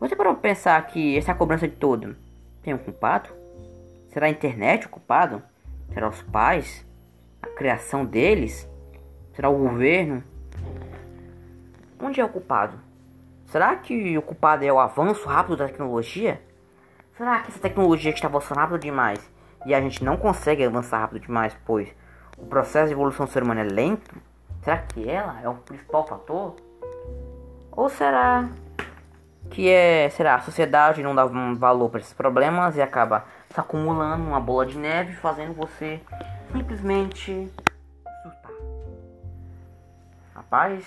Você 0.00 0.16
parou 0.16 0.34
pensar 0.34 0.84
que 0.86 1.16
essa 1.16 1.34
cobrança 1.34 1.68
de 1.68 1.76
todo 1.76 2.16
tem 2.62 2.74
um 2.74 2.78
culpado? 2.78 3.30
Será 4.08 4.26
a 4.26 4.30
internet 4.30 4.86
o 4.86 4.88
culpado? 4.88 5.40
Será 5.92 6.08
os 6.08 6.20
pais? 6.22 6.84
A 7.40 7.46
criação 7.46 8.04
deles? 8.04 8.68
Será 9.34 9.48
o 9.48 9.56
governo? 9.56 10.24
Onde 12.00 12.20
é 12.20 12.24
o 12.24 12.28
culpado? 12.28 12.78
Será 13.46 13.76
que 13.76 14.18
o 14.18 14.22
culpado 14.22 14.64
é 14.64 14.72
o 14.72 14.80
avanço 14.80 15.28
rápido 15.28 15.56
da 15.56 15.66
tecnologia? 15.66 16.42
Será 17.16 17.40
que 17.40 17.50
essa 17.50 17.60
tecnologia 17.60 18.10
está 18.10 18.26
avançando 18.26 18.58
rápido 18.58 18.78
demais 18.78 19.30
e 19.66 19.74
a 19.74 19.80
gente 19.80 20.02
não 20.02 20.16
consegue 20.16 20.64
avançar 20.64 20.98
rápido 20.98 21.20
demais, 21.20 21.56
pois 21.64 21.88
o 22.40 22.46
processo 22.46 22.88
de 22.88 22.92
evolução 22.92 23.26
do 23.26 23.32
ser 23.32 23.42
humano 23.42 23.60
é 23.60 23.64
lento? 23.64 24.16
Será 24.62 24.78
que 24.78 25.08
ela 25.08 25.40
é 25.42 25.48
o 25.48 25.54
principal 25.54 26.06
fator? 26.06 26.56
Ou 27.72 27.88
será 27.88 28.48
que 29.50 29.68
é, 29.68 30.08
será, 30.10 30.36
a 30.36 30.40
sociedade 30.40 31.02
não 31.02 31.14
dá 31.14 31.24
valor 31.24 31.90
para 31.90 32.00
esses 32.00 32.12
problemas 32.12 32.76
e 32.76 32.82
acaba 32.82 33.24
se 33.52 33.58
acumulando 33.58 34.22
uma 34.22 34.40
bola 34.40 34.66
de 34.66 34.78
neve, 34.78 35.14
fazendo 35.14 35.54
você 35.54 36.00
simplesmente 36.52 37.50
surtar? 38.22 38.52
Rapaz, 40.34 40.86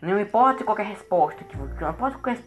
não 0.00 0.20
importa 0.20 0.64
qualquer 0.64 0.86
resposta, 0.86 1.44
que, 1.44 1.56
não 1.56 1.90
importa 1.90 2.18
qualquer, 2.18 2.42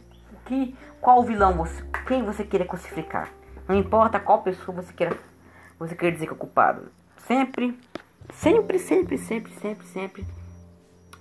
que, 0.45 0.75
qual 0.99 1.23
vilão 1.23 1.53
você, 1.53 1.83
quem 2.07 2.23
você 2.23 2.43
queira 2.43 2.65
crucificar. 2.65 3.29
Não 3.67 3.75
importa 3.75 4.19
qual 4.19 4.41
pessoa 4.41 4.81
você 4.81 4.91
queira, 4.91 5.15
você 5.77 5.95
queira 5.95 6.13
dizer 6.13 6.27
que 6.27 6.33
é 6.33 6.37
culpado. 6.37 6.91
Sempre, 7.27 7.77
sempre, 8.33 8.79
sempre, 8.79 9.17
sempre, 9.17 9.53
sempre, 9.53 9.87
sempre. 9.87 10.25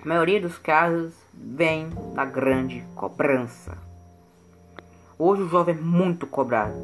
A 0.02 0.08
maioria 0.08 0.40
dos 0.40 0.58
casos 0.58 1.14
vem 1.34 1.90
da 2.14 2.24
grande 2.24 2.84
cobrança. 2.94 3.76
Hoje 5.18 5.42
o 5.42 5.48
jovem 5.48 5.74
é 5.74 5.80
muito 5.80 6.26
cobrado. 6.26 6.76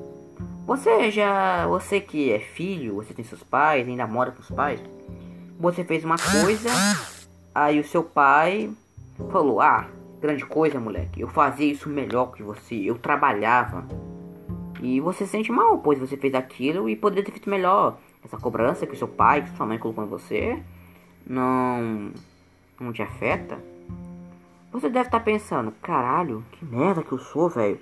Você 0.67 1.11
já, 1.11 1.67
você 1.67 2.01
que 2.01 2.33
é 2.33 2.39
filho, 2.39 2.97
você 2.97 3.15
tem 3.15 3.25
seus 3.25 3.43
pais, 3.43 3.87
ainda 3.87 4.07
mora 4.07 4.33
com 4.33 4.41
os 4.41 4.51
pais. 4.51 4.81
Você 5.59 5.85
fez 5.85 6.05
uma 6.05 6.17
coisa, 6.17 6.69
aí 7.55 7.79
o 7.79 7.85
seu 7.85 8.03
pai 8.03 8.75
Falou: 9.31 9.61
Ah, 9.61 9.87
grande 10.21 10.45
coisa, 10.45 10.81
moleque. 10.81 11.21
Eu 11.21 11.29
fazia 11.29 11.71
isso 11.71 11.89
melhor 11.89 12.33
que 12.33 12.43
você. 12.43 12.75
Eu 12.75 12.99
trabalhava. 12.99 13.87
E 14.83 15.01
você 15.01 15.25
se 15.25 15.31
sente 15.31 15.53
mal, 15.53 15.79
pois 15.79 15.99
você 15.99 16.17
fez 16.17 16.35
aquilo 16.35 16.89
e 16.89 16.97
poderia 16.97 17.25
ter 17.25 17.33
feito 17.33 17.49
melhor. 17.49 17.97
Essa 18.25 18.39
cobrança 18.39 18.87
que 18.87 18.97
seu 18.97 19.09
pai, 19.09 19.43
que 19.43 19.57
sua 19.57 19.67
mãe 19.67 19.79
colocou 19.79 20.05
em 20.05 20.09
você, 20.09 20.63
não, 21.27 22.11
não 22.81 22.93
te 22.93 23.03
afeta. 23.03 23.59
Você 24.73 24.89
deve 24.89 25.07
estar 25.07 25.19
tá 25.19 25.25
pensando: 25.25 25.73
Caralho, 25.83 26.45
que 26.53 26.65
merda 26.65 27.03
que 27.03 27.13
eu 27.13 27.19
sou, 27.19 27.49
velho. 27.49 27.79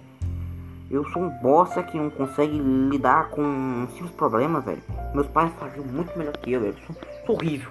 Eu 0.91 1.09
sou 1.09 1.23
um 1.23 1.31
bosta 1.31 1.83
que 1.83 1.97
não 1.97 2.11
consegue 2.11 2.59
lidar 2.59 3.31
com 3.31 3.87
simples 3.95 4.11
problemas, 4.11 4.63
velho. 4.63 4.83
Meus 5.15 5.27
pais 5.29 5.51
faziam 5.55 5.87
muito 5.87 6.17
melhor 6.19 6.37
que 6.37 6.53
eu, 6.53 6.61
velho. 6.61 6.77
Sou, 6.87 6.97
sou 7.25 7.37
horrível. 7.37 7.71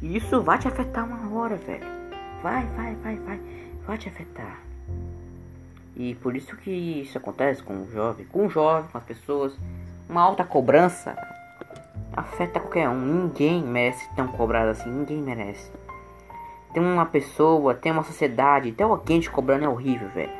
E 0.00 0.16
isso 0.16 0.40
vai 0.42 0.58
te 0.58 0.68
afetar 0.68 1.04
uma 1.04 1.36
hora, 1.36 1.56
velho. 1.56 1.84
Vai, 2.42 2.64
vai, 2.76 2.94
vai, 2.96 3.16
vai. 3.16 3.40
Vai 3.84 3.98
te 3.98 4.08
afetar. 4.08 4.60
E 5.96 6.14
por 6.14 6.36
isso 6.36 6.56
que 6.56 6.70
isso 6.70 7.18
acontece 7.18 7.62
com 7.62 7.82
o 7.82 7.90
jovem, 7.90 8.24
com 8.26 8.46
o 8.46 8.48
jovem, 8.48 8.88
com 8.90 8.98
as 8.98 9.04
pessoas. 9.04 9.52
Uma 10.10 10.22
alta 10.22 10.42
cobrança 10.42 11.16
afeta 12.12 12.58
qualquer 12.58 12.88
um. 12.88 12.98
Ninguém 12.98 13.62
merece 13.62 14.08
tão 14.16 14.26
cobrado 14.26 14.70
assim. 14.70 14.90
Ninguém 14.90 15.22
merece. 15.22 15.70
Tem 16.74 16.82
uma 16.82 17.06
pessoa, 17.06 17.74
tem 17.74 17.92
uma 17.92 18.02
sociedade, 18.02 18.72
tem 18.72 18.84
alguém 18.84 19.20
te 19.20 19.30
cobrando 19.30 19.64
é 19.64 19.68
horrível, 19.68 20.08
velho. 20.08 20.32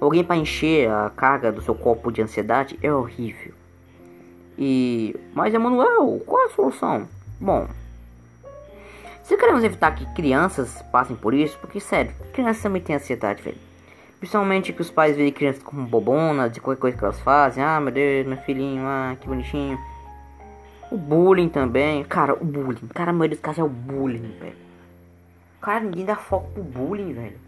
Alguém 0.00 0.24
para 0.24 0.36
encher 0.36 0.90
a 0.90 1.12
carga 1.14 1.52
do 1.52 1.62
seu 1.62 1.76
copo 1.76 2.10
de 2.10 2.22
ansiedade 2.22 2.76
é 2.82 2.92
horrível. 2.92 3.54
E 4.58 5.14
mas 5.32 5.54
Emanuel, 5.54 6.20
qual 6.26 6.46
a 6.46 6.50
solução? 6.50 7.08
Bom, 7.40 7.68
se 9.22 9.36
queremos 9.36 9.62
evitar 9.62 9.94
que 9.94 10.06
crianças 10.12 10.82
passem 10.90 11.14
por 11.14 11.32
isso, 11.34 11.56
porque 11.60 11.78
sério, 11.78 12.12
crianças 12.32 12.64
também 12.64 12.82
têm 12.82 12.96
ansiedade, 12.96 13.42
velho. 13.42 13.73
Principalmente 14.18 14.72
que 14.72 14.80
os 14.80 14.90
pais 14.90 15.16
veem 15.16 15.32
crianças 15.32 15.62
como 15.62 15.86
bobonas 15.86 16.50
de 16.50 16.60
qualquer 16.60 16.80
coisa 16.80 16.96
que 16.96 17.04
elas 17.04 17.20
fazem. 17.20 17.62
Ah, 17.62 17.80
meu 17.80 17.92
Deus, 17.92 18.26
meu 18.26 18.38
filhinho, 18.38 18.82
ah, 18.86 19.16
que 19.20 19.26
bonitinho. 19.26 19.78
O 20.90 20.96
bullying 20.96 21.48
também. 21.48 22.04
Cara, 22.04 22.34
o 22.34 22.44
bullying. 22.44 22.88
Cara, 22.94 23.10
a 23.10 23.12
maioria 23.12 23.36
dos 23.36 23.42
casos 23.42 23.58
é 23.58 23.62
o 23.62 23.68
bullying, 23.68 24.36
velho. 24.40 24.56
Cara, 25.60 25.80
ninguém 25.80 26.04
dá 26.04 26.16
foco 26.16 26.50
pro 26.52 26.62
bullying, 26.62 27.12
velho. 27.12 27.38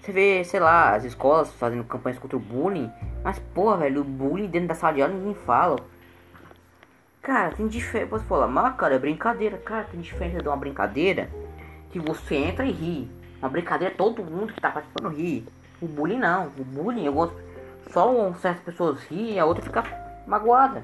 Você 0.00 0.12
vê, 0.12 0.42
sei 0.44 0.58
lá, 0.60 0.94
as 0.94 1.04
escolas 1.04 1.52
fazendo 1.52 1.84
campanhas 1.84 2.18
contra 2.18 2.36
o 2.36 2.40
bullying. 2.40 2.90
Mas, 3.22 3.38
porra, 3.38 3.78
velho, 3.78 4.00
o 4.00 4.04
bullying 4.04 4.48
dentro 4.48 4.68
da 4.68 4.74
sala 4.74 4.94
de 4.94 5.02
aula 5.02 5.14
ninguém 5.14 5.34
fala. 5.34 5.76
Cara, 7.20 7.50
tem 7.50 7.68
diferença. 7.68 8.10
Você 8.10 8.24
fala, 8.24 8.46
mas 8.46 8.74
cara, 8.76 8.94
é 8.94 8.98
brincadeira. 8.98 9.58
Cara, 9.58 9.84
tem 9.84 10.00
diferença 10.00 10.40
de 10.42 10.48
uma 10.48 10.56
brincadeira 10.56 11.28
que 11.90 11.98
você 11.98 12.36
entra 12.36 12.64
e 12.64 12.72
ri. 12.72 13.10
Uma 13.38 13.50
brincadeira 13.50 13.94
todo 13.94 14.24
mundo 14.24 14.52
que 14.52 14.60
tá 14.60 14.70
participando 14.70 15.14
ri. 15.14 15.46
O 15.80 15.86
bullying 15.86 16.18
não. 16.18 16.46
O 16.58 16.64
bullying, 16.64 17.04
eu 17.04 17.12
gosto. 17.12 17.36
Só 17.90 18.32
certas 18.34 18.62
pessoas 18.64 19.02
ri 19.04 19.34
e 19.34 19.38
a 19.38 19.44
outra 19.44 19.62
fica 19.62 19.82
magoada. 20.26 20.82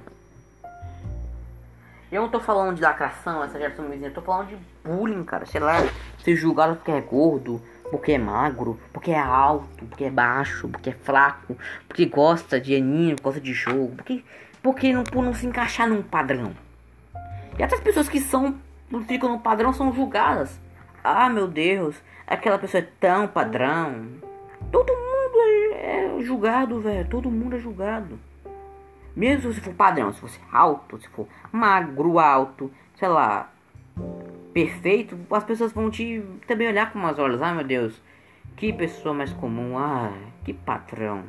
Eu 2.10 2.22
não 2.22 2.28
tô 2.28 2.38
falando 2.38 2.76
de 2.76 2.82
lacração, 2.82 3.42
essa 3.42 3.58
geração 3.58 3.88
vizinha, 3.88 4.08
eu 4.08 4.14
tô 4.14 4.22
falando 4.22 4.48
de 4.48 4.56
bullying, 4.84 5.24
cara. 5.24 5.44
Sei 5.46 5.60
lá, 5.60 5.74
ser 6.22 6.36
julgado 6.36 6.76
porque 6.76 6.92
é 6.92 7.00
gordo, 7.00 7.60
porque 7.90 8.12
é 8.12 8.18
magro, 8.18 8.78
porque 8.92 9.10
é 9.10 9.18
alto, 9.18 9.84
porque 9.86 10.04
é 10.04 10.10
baixo, 10.10 10.68
porque 10.68 10.90
é 10.90 10.92
fraco, 10.92 11.56
porque 11.88 12.06
gosta 12.06 12.60
de 12.60 12.74
anime, 12.74 13.16
gosta 13.20 13.40
de 13.40 13.52
jogo, 13.52 13.96
porque 13.96 14.24
porque 14.62 14.92
não, 14.92 15.04
por 15.04 15.22
não 15.22 15.34
se 15.34 15.44
encaixar 15.44 15.86
num 15.86 16.02
padrão. 16.02 16.52
E 17.58 17.62
até 17.62 17.74
as 17.74 17.80
pessoas 17.80 18.08
que 18.08 18.18
são 18.18 18.54
não 18.90 19.04
ficam 19.04 19.28
no 19.28 19.38
padrão 19.38 19.72
são 19.72 19.92
julgadas. 19.92 20.58
Ah, 21.02 21.28
meu 21.28 21.46
Deus, 21.46 21.96
aquela 22.26 22.58
pessoa 22.58 22.82
é 22.82 22.88
tão 22.98 23.26
padrão. 23.26 24.06
Todo 24.74 24.92
mundo 24.92 25.72
é, 25.72 26.16
é 26.16 26.22
julgado, 26.22 26.80
velho. 26.80 27.08
Todo 27.08 27.30
mundo 27.30 27.54
é 27.54 27.60
julgado. 27.60 28.18
Mesmo 29.14 29.52
se 29.52 29.60
for 29.60 29.72
padrão, 29.72 30.12
se 30.12 30.20
fosse 30.20 30.40
alto, 30.50 30.98
se 31.00 31.08
for 31.10 31.28
magro, 31.52 32.18
alto, 32.18 32.68
sei 32.96 33.06
lá, 33.06 33.52
perfeito, 34.52 35.16
as 35.30 35.44
pessoas 35.44 35.72
vão 35.72 35.88
te 35.88 36.20
também 36.48 36.66
olhar 36.66 36.92
com 36.92 36.98
umas 36.98 37.20
olhos. 37.20 37.40
Ai 37.40 37.54
meu 37.54 37.62
Deus, 37.62 38.02
que 38.56 38.72
pessoa 38.72 39.14
mais 39.14 39.32
comum, 39.32 39.78
ai, 39.78 40.12
que 40.44 40.52
patrão. 40.52 41.22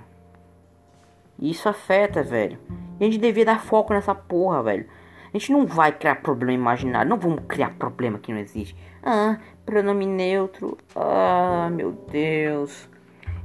Isso 1.39 1.69
afeta, 1.69 2.23
velho. 2.23 2.57
E 2.99 3.03
a 3.03 3.05
gente 3.05 3.19
devia 3.19 3.45
dar 3.45 3.61
foco 3.61 3.93
nessa 3.93 4.15
porra, 4.15 4.63
velho. 4.63 4.87
A 5.31 5.37
gente 5.37 5.51
não 5.51 5.67
vai 5.67 5.91
criar 5.91 6.15
problema 6.15 6.53
imaginário. 6.53 7.09
Não 7.09 7.19
vamos 7.19 7.43
criar 7.47 7.75
problema 7.75 8.17
que 8.17 8.33
não 8.33 8.39
existe. 8.39 8.75
Ah, 9.03 9.37
pronome 9.63 10.07
neutro. 10.07 10.75
Ah, 10.95 11.69
meu 11.71 11.91
Deus. 12.09 12.89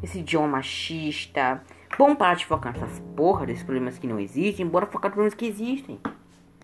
Esse 0.03 0.21
idioma 0.21 0.49
machista. 0.49 1.63
Vamos 1.99 2.17
parar 2.17 2.35
de 2.35 2.47
focar 2.47 2.73
nessas 2.73 2.99
porra 3.15 3.47
desses 3.47 3.63
problemas 3.63 3.99
que 3.99 4.07
não 4.07 4.19
existem. 4.19 4.67
Bora 4.67 4.87
focar 4.87 5.11
nos 5.11 5.15
problemas 5.15 5.35
que 5.35 5.47
existem. 5.47 6.01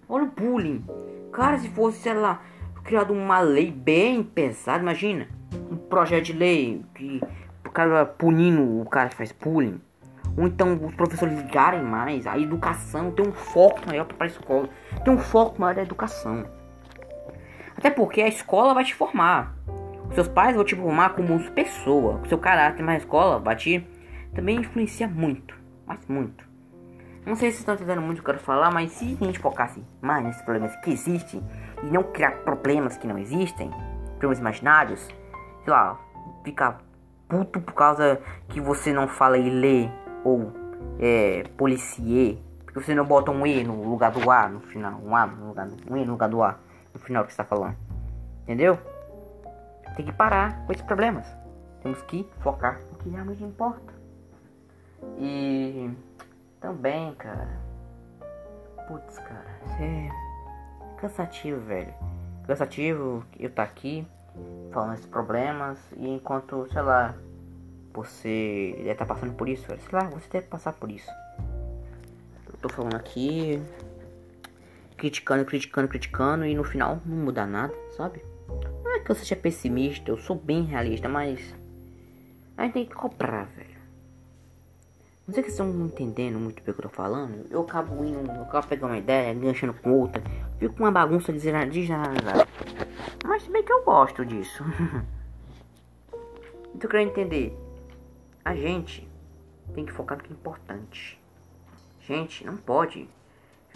Olha 0.08 0.24
o 0.24 0.30
bullying. 0.30 0.84
Cara, 1.32 1.58
se 1.58 1.68
fosse, 1.68 1.98
sei 1.98 2.14
lá, 2.14 2.40
criado 2.84 3.12
uma 3.12 3.40
lei 3.40 3.70
bem 3.70 4.22
pesada, 4.22 4.82
imagina. 4.82 5.28
Um 5.70 5.76
projeto 5.76 6.26
de 6.26 6.32
lei 6.32 6.84
que 6.94 7.20
o 7.66 7.70
cara 7.70 8.06
punindo 8.06 8.80
o 8.80 8.86
cara 8.86 9.08
que 9.08 9.16
faz 9.16 9.32
bullying. 9.32 9.80
Ou 10.36 10.46
então 10.46 10.78
os 10.84 10.94
professores 10.94 11.36
ligarem 11.36 11.82
mais, 11.82 12.26
a 12.26 12.38
educação 12.38 13.10
tem 13.10 13.26
um 13.26 13.32
foco 13.32 13.80
maior 13.86 14.04
para 14.04 14.26
a 14.26 14.28
escola, 14.28 14.68
tem 15.02 15.12
um 15.12 15.18
foco 15.18 15.60
maior 15.60 15.74
da 15.74 15.82
educação. 15.82 16.44
Até 17.76 17.90
porque 17.90 18.20
a 18.20 18.28
escola 18.28 18.74
vai 18.74 18.84
te 18.84 18.94
formar. 18.94 19.54
Seus 20.14 20.28
pais 20.28 20.54
vão 20.54 20.64
te 20.64 20.74
formar 20.74 21.10
como 21.10 21.38
pessoa, 21.52 22.20
o 22.22 22.28
seu 22.28 22.38
caráter, 22.38 22.82
mas 22.82 22.96
a 22.96 22.98
escola 22.98 23.54
te 23.54 23.86
também 24.34 24.58
influencia 24.58 25.08
muito, 25.08 25.54
mas 25.86 25.98
muito. 26.08 26.46
Não 27.24 27.34
sei 27.34 27.50
se 27.50 27.58
estão 27.58 27.74
entendendo 27.74 28.00
muito 28.00 28.20
o 28.20 28.22
que 28.22 28.30
eu 28.30 28.34
quero 28.34 28.44
falar, 28.44 28.70
mas 28.70 28.92
se 28.92 29.18
a 29.20 29.24
gente 29.24 29.40
focasse 29.40 29.82
mais 30.00 30.22
nesses 30.24 30.42
problemas 30.42 30.76
que 30.76 30.92
existem 30.92 31.42
e 31.82 31.86
não 31.86 32.04
criar 32.04 32.30
problemas 32.44 32.96
que 32.96 33.06
não 33.06 33.18
existem, 33.18 33.70
problemas 34.10 34.38
imaginários, 34.38 35.08
sei 35.64 35.72
lá, 35.72 35.98
ficar 36.44 36.78
puto 37.28 37.60
por 37.60 37.74
causa 37.74 38.20
que 38.48 38.60
você 38.60 38.92
não 38.92 39.08
fala 39.08 39.36
e 39.36 39.50
lê 39.50 39.88
ou 40.22 40.52
é, 41.00 41.42
policier, 41.56 42.38
porque 42.64 42.80
você 42.80 42.94
não 42.94 43.04
bota 43.04 43.30
um 43.30 43.46
E 43.46 43.64
no 43.64 43.88
lugar 43.88 44.12
do 44.12 44.30
A 44.30 44.48
no 44.48 44.60
final, 44.60 45.00
um 45.04 45.16
A 45.16 45.26
no 45.26 45.48
lugar 45.48 45.66
do, 45.66 45.92
um 45.92 45.96
E 45.96 46.04
no 46.04 46.12
lugar 46.12 46.28
do 46.28 46.42
A 46.42 46.56
no 46.94 47.00
final 47.00 47.24
que 47.24 47.30
está 47.30 47.42
falando. 47.42 47.76
Entendeu? 48.44 48.78
Tem 49.96 50.04
que 50.04 50.12
parar 50.12 50.64
com 50.66 50.72
esses 50.72 50.84
problemas. 50.84 51.26
Temos 51.82 52.00
que 52.02 52.28
focar 52.40 52.78
no 52.92 52.98
que 52.98 53.08
realmente 53.08 53.42
importa. 53.42 53.94
E 55.18 55.90
também, 56.60 57.14
cara. 57.14 57.48
Putz, 58.86 59.18
cara, 59.18 59.50
é 59.80 60.08
cansativo, 60.98 61.60
velho. 61.60 61.92
Cansativo 62.46 63.24
eu 63.38 63.50
tá 63.50 63.62
aqui 63.62 64.06
falando 64.70 64.94
esses 64.94 65.06
problemas 65.06 65.78
e 65.96 66.08
enquanto, 66.08 66.68
sei 66.70 66.82
lá, 66.82 67.14
você 67.92 68.74
deve 68.76 68.90
estar 68.92 69.06
tá 69.06 69.14
passando 69.14 69.32
por 69.32 69.48
isso, 69.48 69.66
velho. 69.66 69.80
Sei 69.80 69.98
lá, 69.98 70.04
você 70.04 70.28
deve 70.30 70.46
passar 70.46 70.72
por 70.74 70.90
isso. 70.90 71.10
Eu 72.46 72.58
tô 72.60 72.68
falando 72.68 72.94
aqui, 72.94 73.60
criticando, 74.96 75.44
criticando, 75.44 75.88
criticando 75.88 76.44
e 76.44 76.54
no 76.54 76.64
final 76.64 77.00
não 77.04 77.16
muda 77.16 77.46
nada, 77.46 77.74
sabe? 77.96 78.22
Que 79.06 79.12
eu 79.12 79.14
seja 79.14 79.36
pessimista, 79.36 80.10
eu 80.10 80.18
sou 80.18 80.34
bem 80.34 80.64
realista, 80.64 81.08
mas 81.08 81.54
a 82.56 82.64
gente 82.64 82.72
tem 82.72 82.84
que 82.86 82.92
cobrar, 82.92 83.44
velho. 83.44 83.76
Não 85.24 85.32
sei 85.32 85.44
se 85.44 85.50
vocês 85.50 85.68
estão 85.68 85.86
entendendo 85.86 86.40
muito 86.40 86.60
bem 86.60 86.72
o 86.72 86.74
que 86.74 86.80
eu 86.80 86.90
tô 86.90 86.96
falando. 86.96 87.46
Eu 87.48 87.60
acabo 87.60 88.04
indo, 88.04 88.28
eu 88.28 88.42
acabo 88.42 88.66
pegando 88.66 88.90
uma 88.90 88.98
ideia, 88.98 89.32
enganchando 89.32 89.74
com 89.74 89.92
outra. 89.92 90.20
Fico 90.58 90.74
com 90.74 90.82
uma 90.82 90.90
bagunça 90.90 91.32
desgeneralizada. 91.32 92.48
Mas 93.24 93.44
se 93.44 93.50
bem 93.50 93.62
que 93.62 93.72
eu 93.72 93.84
gosto 93.84 94.26
disso. 94.26 94.64
Tô 96.80 96.88
querendo 96.88 97.10
entender. 97.10 97.56
A 98.44 98.56
gente 98.56 99.08
tem 99.72 99.86
que 99.86 99.92
focar 99.92 100.18
no 100.18 100.24
que 100.24 100.32
é 100.32 100.34
importante. 100.34 101.16
Gente, 102.00 102.44
não 102.44 102.56
pode 102.56 103.08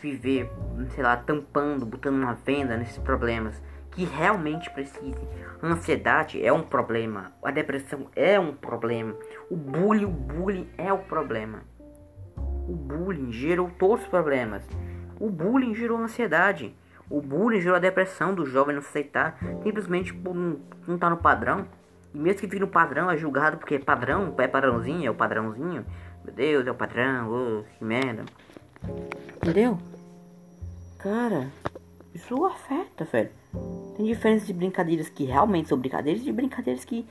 viver, 0.02 0.50
sei 0.96 1.04
lá, 1.04 1.16
tampando, 1.16 1.86
botando 1.86 2.16
uma 2.16 2.34
venda 2.34 2.76
nesses 2.76 2.98
problemas 2.98 3.62
que 4.00 4.06
realmente 4.06 4.70
precisem. 4.70 5.28
A 5.60 5.66
ansiedade 5.66 6.42
é 6.42 6.50
um 6.50 6.62
problema, 6.62 7.32
a 7.44 7.50
depressão 7.50 8.06
é 8.16 8.40
um 8.40 8.54
problema, 8.54 9.14
o 9.50 9.56
bullying, 9.56 10.06
o 10.06 10.08
bullying 10.08 10.66
é 10.78 10.90
o 10.90 11.00
problema. 11.00 11.64
O 12.66 12.74
bullying 12.74 13.30
gerou 13.30 13.68
todos 13.78 14.04
os 14.04 14.08
problemas. 14.08 14.66
O 15.18 15.28
bullying 15.28 15.74
gerou 15.74 15.98
ansiedade. 15.98 16.74
O 17.10 17.20
bullying 17.20 17.60
gerou 17.60 17.76
a 17.76 17.80
depressão 17.80 18.34
do 18.34 18.46
jovem 18.46 18.74
não 18.74 18.80
aceitar, 18.80 19.38
simplesmente 19.62 20.14
por 20.14 20.34
não 20.34 20.54
estar 20.86 20.98
tá 20.98 21.10
no 21.10 21.18
padrão. 21.18 21.66
E 22.14 22.18
mesmo 22.18 22.40
que 22.40 22.48
fique 22.48 22.60
no 22.60 22.68
padrão, 22.68 23.10
é 23.10 23.18
julgado 23.18 23.58
porque 23.58 23.74
é 23.74 23.78
padrão, 23.78 24.34
é 24.38 24.48
padrãozinho, 24.48 25.06
é 25.06 25.10
o 25.10 25.14
padrãozinho. 25.14 25.84
Meu 26.24 26.34
Deus, 26.34 26.66
é 26.66 26.70
o 26.70 26.74
padrão, 26.74 27.28
oh, 27.30 27.64
que 27.76 27.84
merda. 27.84 28.24
Entendeu? 29.36 29.76
Cara, 30.98 31.50
isso 32.14 32.46
afeta, 32.46 33.04
velho. 33.04 33.39
Tem 34.00 34.06
diferença 34.06 34.46
de 34.46 34.54
brincadeiras 34.54 35.10
que 35.10 35.24
realmente 35.24 35.68
são 35.68 35.76
brincadeiras 35.76 36.26
e 36.26 36.32
brincadeiras 36.32 36.86
que 36.86 37.06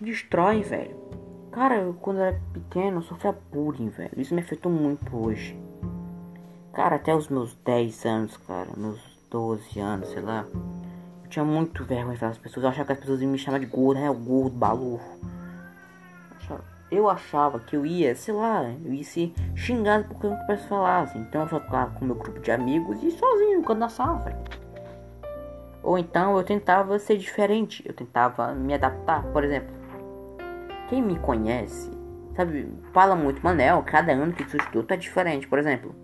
destroem, 0.00 0.62
velho. 0.62 0.96
Cara, 1.50 1.78
eu, 1.78 1.94
quando 1.94 2.18
eu 2.18 2.26
era 2.26 2.40
pequeno, 2.52 2.98
eu 2.98 3.02
sofria 3.02 3.36
bullying, 3.50 3.88
velho. 3.88 4.12
Isso 4.16 4.32
me 4.32 4.40
afetou 4.40 4.70
muito 4.70 5.16
hoje. 5.16 5.60
Cara, 6.72 6.94
até 6.94 7.12
os 7.12 7.26
meus 7.26 7.56
10 7.64 8.06
anos, 8.06 8.36
cara, 8.36 8.68
meus 8.76 9.00
12 9.28 9.80
anos, 9.80 10.08
sei 10.10 10.22
lá 10.22 10.46
tinha 11.28 11.44
muito 11.44 11.84
vergonha 11.84 12.16
das 12.16 12.38
pessoas. 12.38 12.62
Eu 12.62 12.70
achava 12.70 12.86
que 12.86 12.92
as 12.92 12.98
pessoas 13.00 13.20
iam 13.22 13.30
me 13.30 13.38
chamar 13.38 13.58
de 13.58 13.66
gordo, 13.66 14.00
né? 14.00 14.08
O 14.10 14.14
gordo, 14.14 14.56
balurro. 14.56 15.00
Eu 16.90 17.08
achava 17.08 17.60
que 17.60 17.76
eu 17.76 17.86
ia, 17.86 18.16
sei 18.16 18.34
lá, 18.34 18.64
eu 18.84 18.92
ia 18.92 19.04
ser 19.04 19.32
xingado 19.54 20.08
porque 20.08 20.26
eu 20.26 20.30
não 20.30 20.38
pessoas 20.46 20.68
falassem. 20.68 21.22
Então 21.22 21.42
eu 21.42 21.48
só 21.48 21.60
ficava 21.60 21.92
com 21.92 22.04
meu 22.04 22.16
grupo 22.16 22.40
de 22.40 22.50
amigos 22.50 23.00
e 23.02 23.12
sozinho, 23.12 23.62
quando 23.62 23.78
na 23.78 23.88
sala. 23.88 24.42
Ou 25.82 25.98
então 25.98 26.36
eu 26.36 26.44
tentava 26.44 26.98
ser 26.98 27.16
diferente, 27.16 27.82
eu 27.86 27.94
tentava 27.94 28.54
me 28.54 28.74
adaptar. 28.74 29.24
Por 29.32 29.44
exemplo, 29.44 29.74
quem 30.88 31.00
me 31.00 31.18
conhece, 31.18 31.90
sabe, 32.36 32.68
fala 32.92 33.16
muito, 33.16 33.42
Manel, 33.42 33.82
cada 33.86 34.12
ano 34.12 34.32
que 34.32 34.44
tu 34.44 34.56
estudou 34.56 34.82
tá 34.82 34.96
diferente. 34.96 35.48
Por 35.48 35.58
exemplo, 35.58 35.94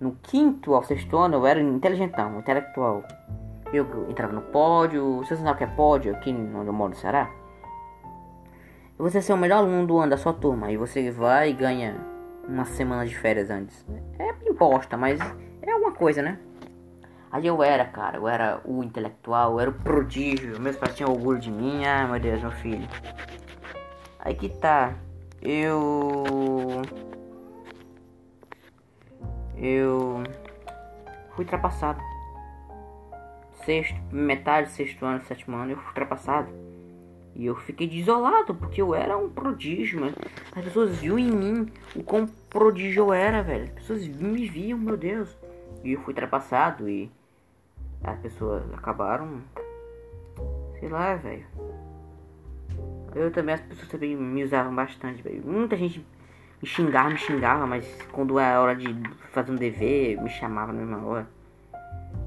no 0.00 0.16
quinto 0.22 0.74
ao 0.74 0.82
sexto 0.82 1.16
ano 1.16 1.36
eu 1.36 1.46
era 1.46 1.60
inteligentão, 1.60 2.38
intelectual. 2.38 3.02
Eu 3.72 4.08
entrava 4.08 4.32
no 4.32 4.42
pódio. 4.42 5.18
Você 5.18 5.36
sabe 5.36 5.50
o 5.50 5.54
que 5.56 5.64
é 5.64 5.66
pódio 5.66 6.14
aqui 6.14 6.30
onde 6.30 6.66
eu 6.66 6.72
moro 6.72 6.90
no 6.90 6.96
Ceará? 6.96 7.30
Você 8.98 9.20
ser 9.20 9.32
o 9.32 9.36
melhor 9.36 9.58
aluno 9.58 9.86
do 9.86 9.98
ano 9.98 10.10
da 10.10 10.16
sua 10.16 10.32
turma. 10.32 10.70
E 10.70 10.76
você 10.76 11.10
vai 11.10 11.50
e 11.50 11.52
ganha 11.52 11.96
uma 12.48 12.64
semana 12.64 13.04
de 13.04 13.16
férias 13.16 13.50
antes. 13.50 13.84
É 14.18 14.34
imposta, 14.48 14.96
mas 14.96 15.20
é 15.60 15.70
alguma 15.70 15.92
coisa, 15.92 16.22
né? 16.22 16.38
Aí 17.30 17.46
eu 17.46 17.62
era, 17.62 17.84
cara, 17.84 18.18
eu 18.18 18.28
era 18.28 18.60
o 18.64 18.82
intelectual, 18.82 19.52
eu 19.52 19.60
era 19.60 19.70
o 19.70 19.74
prodígio. 19.74 20.60
Meus 20.60 20.76
pais 20.76 20.94
tinham 20.94 21.12
orgulho 21.12 21.38
de 21.38 21.50
mim. 21.50 21.84
Ah, 21.84 22.06
meu 22.06 22.20
Deus, 22.20 22.40
meu 22.40 22.52
filho. 22.52 22.88
Aí 24.18 24.34
que 24.34 24.48
tá. 24.48 24.94
Eu. 25.42 26.82
Eu. 29.56 30.22
Fui 31.34 31.44
ultrapassado 31.44 32.00
sexto, 33.66 33.96
metade 34.12 34.70
sexto 34.70 35.04
ano, 35.04 35.22
sétimo 35.24 35.56
ano, 35.56 35.72
eu 35.72 35.76
fui 35.76 35.88
ultrapassado. 35.88 36.48
E 37.34 37.44
eu 37.44 37.54
fiquei 37.54 37.86
desolado, 37.86 38.54
porque 38.54 38.80
eu 38.80 38.94
era 38.94 39.18
um 39.18 39.28
prodígio, 39.28 40.00
mano. 40.00 40.14
As 40.54 40.64
pessoas 40.64 40.96
viam 40.96 41.18
em 41.18 41.30
mim 41.30 41.70
o 41.94 42.02
quão 42.02 42.26
prodígio 42.48 43.04
eu 43.04 43.12
era, 43.12 43.42
velho. 43.42 43.64
As 43.64 43.70
pessoas 43.70 44.06
me 44.06 44.48
viam, 44.48 44.78
meu 44.78 44.96
Deus. 44.96 45.36
E 45.86 45.92
eu 45.92 46.00
fui 46.00 46.12
ultrapassado 46.12 46.88
e 46.88 47.08
as 48.02 48.18
pessoas 48.18 48.64
acabaram. 48.74 49.40
Sei 50.80 50.88
lá, 50.88 51.14
velho. 51.14 51.46
Eu 53.14 53.30
também, 53.30 53.54
as 53.54 53.60
pessoas 53.60 53.88
também 53.88 54.16
me 54.16 54.42
usavam 54.42 54.74
bastante, 54.74 55.22
velho. 55.22 55.46
Muita 55.46 55.76
gente 55.76 56.04
me 56.60 56.68
xingava, 56.68 57.10
me 57.10 57.16
xingava, 57.16 57.68
mas 57.68 57.86
quando 58.10 58.36
era 58.36 58.60
hora 58.60 58.74
de 58.74 58.88
fazer 59.30 59.52
um 59.52 59.54
dever, 59.54 60.20
me 60.20 60.28
chamava 60.28 60.72
na 60.72 60.80
mesma 60.80 61.06
hora. 61.06 61.28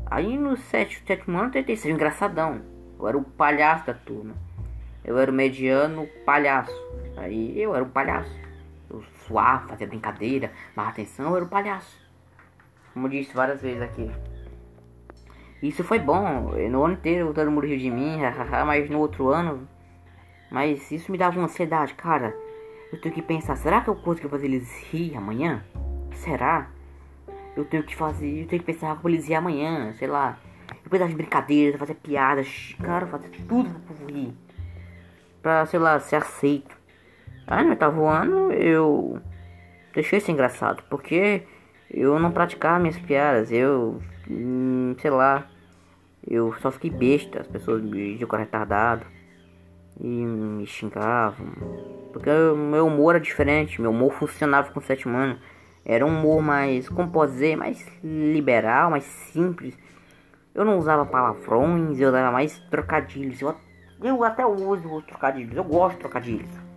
Aí 0.05 0.37
no 0.37 0.55
sétimo, 0.55 1.05
sétimo 1.05 1.37
ano 1.37 1.47
eu 1.47 1.51
tentei 1.51 1.75
ser 1.75 1.91
engraçadão. 1.91 2.61
Eu 2.97 3.09
era 3.09 3.17
o 3.17 3.23
palhaço 3.25 3.85
da 3.87 3.93
turma. 3.93 4.35
Eu 5.03 5.17
era 5.17 5.29
o 5.29 5.33
mediano 5.33 6.07
palhaço. 6.25 6.73
Aí 7.17 7.61
eu 7.61 7.75
era 7.75 7.83
o 7.83 7.89
palhaço. 7.89 8.33
Eu 8.89 9.03
suava, 9.27 9.67
fazia 9.67 9.85
brincadeira, 9.85 10.49
mas 10.73 10.87
atenção, 10.87 11.31
eu 11.31 11.35
era 11.35 11.45
o 11.45 11.49
palhaço. 11.49 12.08
Como 12.93 13.07
eu 13.07 13.11
disse 13.11 13.33
várias 13.33 13.61
vezes 13.61 13.81
aqui. 13.81 14.09
Isso 15.61 15.83
foi 15.83 15.99
bom. 15.99 16.51
No 16.69 16.85
ano 16.85 16.93
inteiro 16.93 17.33
todo 17.33 17.51
mundo 17.51 17.67
riu 17.67 17.77
de 17.77 17.91
mim, 17.91 18.17
mas 18.65 18.89
no 18.89 18.99
outro 18.99 19.29
ano. 19.29 19.67
Mas 20.51 20.91
isso 20.91 21.11
me 21.11 21.17
dava 21.17 21.37
uma 21.37 21.45
ansiedade, 21.45 21.93
cara. 21.93 22.35
Eu 22.91 22.99
tenho 22.99 23.13
que 23.13 23.21
pensar, 23.21 23.55
será 23.55 23.81
que 23.81 23.89
eu 23.89 23.95
consigo 23.95 24.29
fazer 24.29 24.47
eles 24.47 24.67
rir 24.89 25.15
amanhã? 25.15 25.63
Será? 26.13 26.69
eu 27.59 27.65
tenho 27.65 27.83
que 27.83 27.95
fazer, 27.95 28.41
eu 28.41 28.47
tenho 28.47 28.61
que 28.61 28.71
pensar 28.71 28.95
como 28.95 29.09
eles 29.09 29.27
iam 29.27 29.39
amanhã, 29.39 29.93
sei 29.93 30.07
lá. 30.07 30.37
Depois 30.83 31.01
das 31.01 31.13
brincadeiras, 31.13 31.79
fazer 31.79 31.95
piadas, 31.95 32.75
cara, 32.81 33.05
fazer 33.07 33.29
tudo 33.47 33.69
pra 33.69 33.79
povo 33.87 34.05
rir. 34.07 34.33
Pra, 35.41 35.65
sei 35.65 35.79
lá, 35.79 35.99
ser 35.99 36.17
aceito. 36.17 36.75
Aí 37.47 37.63
no 37.63 37.71
oitavo 37.71 38.05
ano 38.05 38.51
eu 38.51 39.19
deixei 39.93 40.19
isso 40.19 40.31
engraçado, 40.31 40.83
porque 40.89 41.43
eu 41.91 42.19
não 42.19 42.31
praticava 42.31 42.79
minhas 42.79 42.97
piadas, 42.97 43.51
eu, 43.51 44.01
hum, 44.29 44.95
sei 44.99 45.09
lá, 45.09 45.47
eu 46.27 46.53
só 46.61 46.69
fiquei 46.71 46.89
besta, 46.89 47.41
as 47.41 47.47
pessoas 47.47 47.81
me 47.81 48.13
diziam 48.13 48.29
retardado 48.29 49.05
e 49.99 50.07
me 50.07 50.65
xingavam. 50.65 51.47
Porque 52.13 52.29
meu 52.29 52.87
humor 52.87 53.15
era 53.15 53.23
diferente, 53.23 53.81
meu 53.81 53.91
humor 53.91 54.13
funcionava 54.13 54.71
com 54.71 54.79
o 54.79 54.83
sétimo 54.83 55.17
ano. 55.17 55.39
Era 55.85 56.05
um 56.05 56.09
humor 56.09 56.41
mais, 56.41 56.87
como 56.89 57.09
posso 57.09 57.33
dizer, 57.33 57.55
mais 57.55 57.85
liberal, 58.03 58.91
mais 58.91 59.03
simples. 59.03 59.77
Eu 60.53 60.65
não 60.65 60.77
usava 60.77 61.05
palavrões, 61.05 61.99
eu 61.99 62.09
usava 62.09 62.31
mais 62.31 62.59
trocadilhos. 62.69 63.41
Eu, 63.41 63.55
eu 64.03 64.23
até 64.23 64.45
uso 64.45 64.91
os 64.93 65.05
trocadilhos, 65.05 65.55
eu 65.55 65.63
gosto 65.63 65.95
de 65.95 65.99
trocadilhos. 66.01 66.68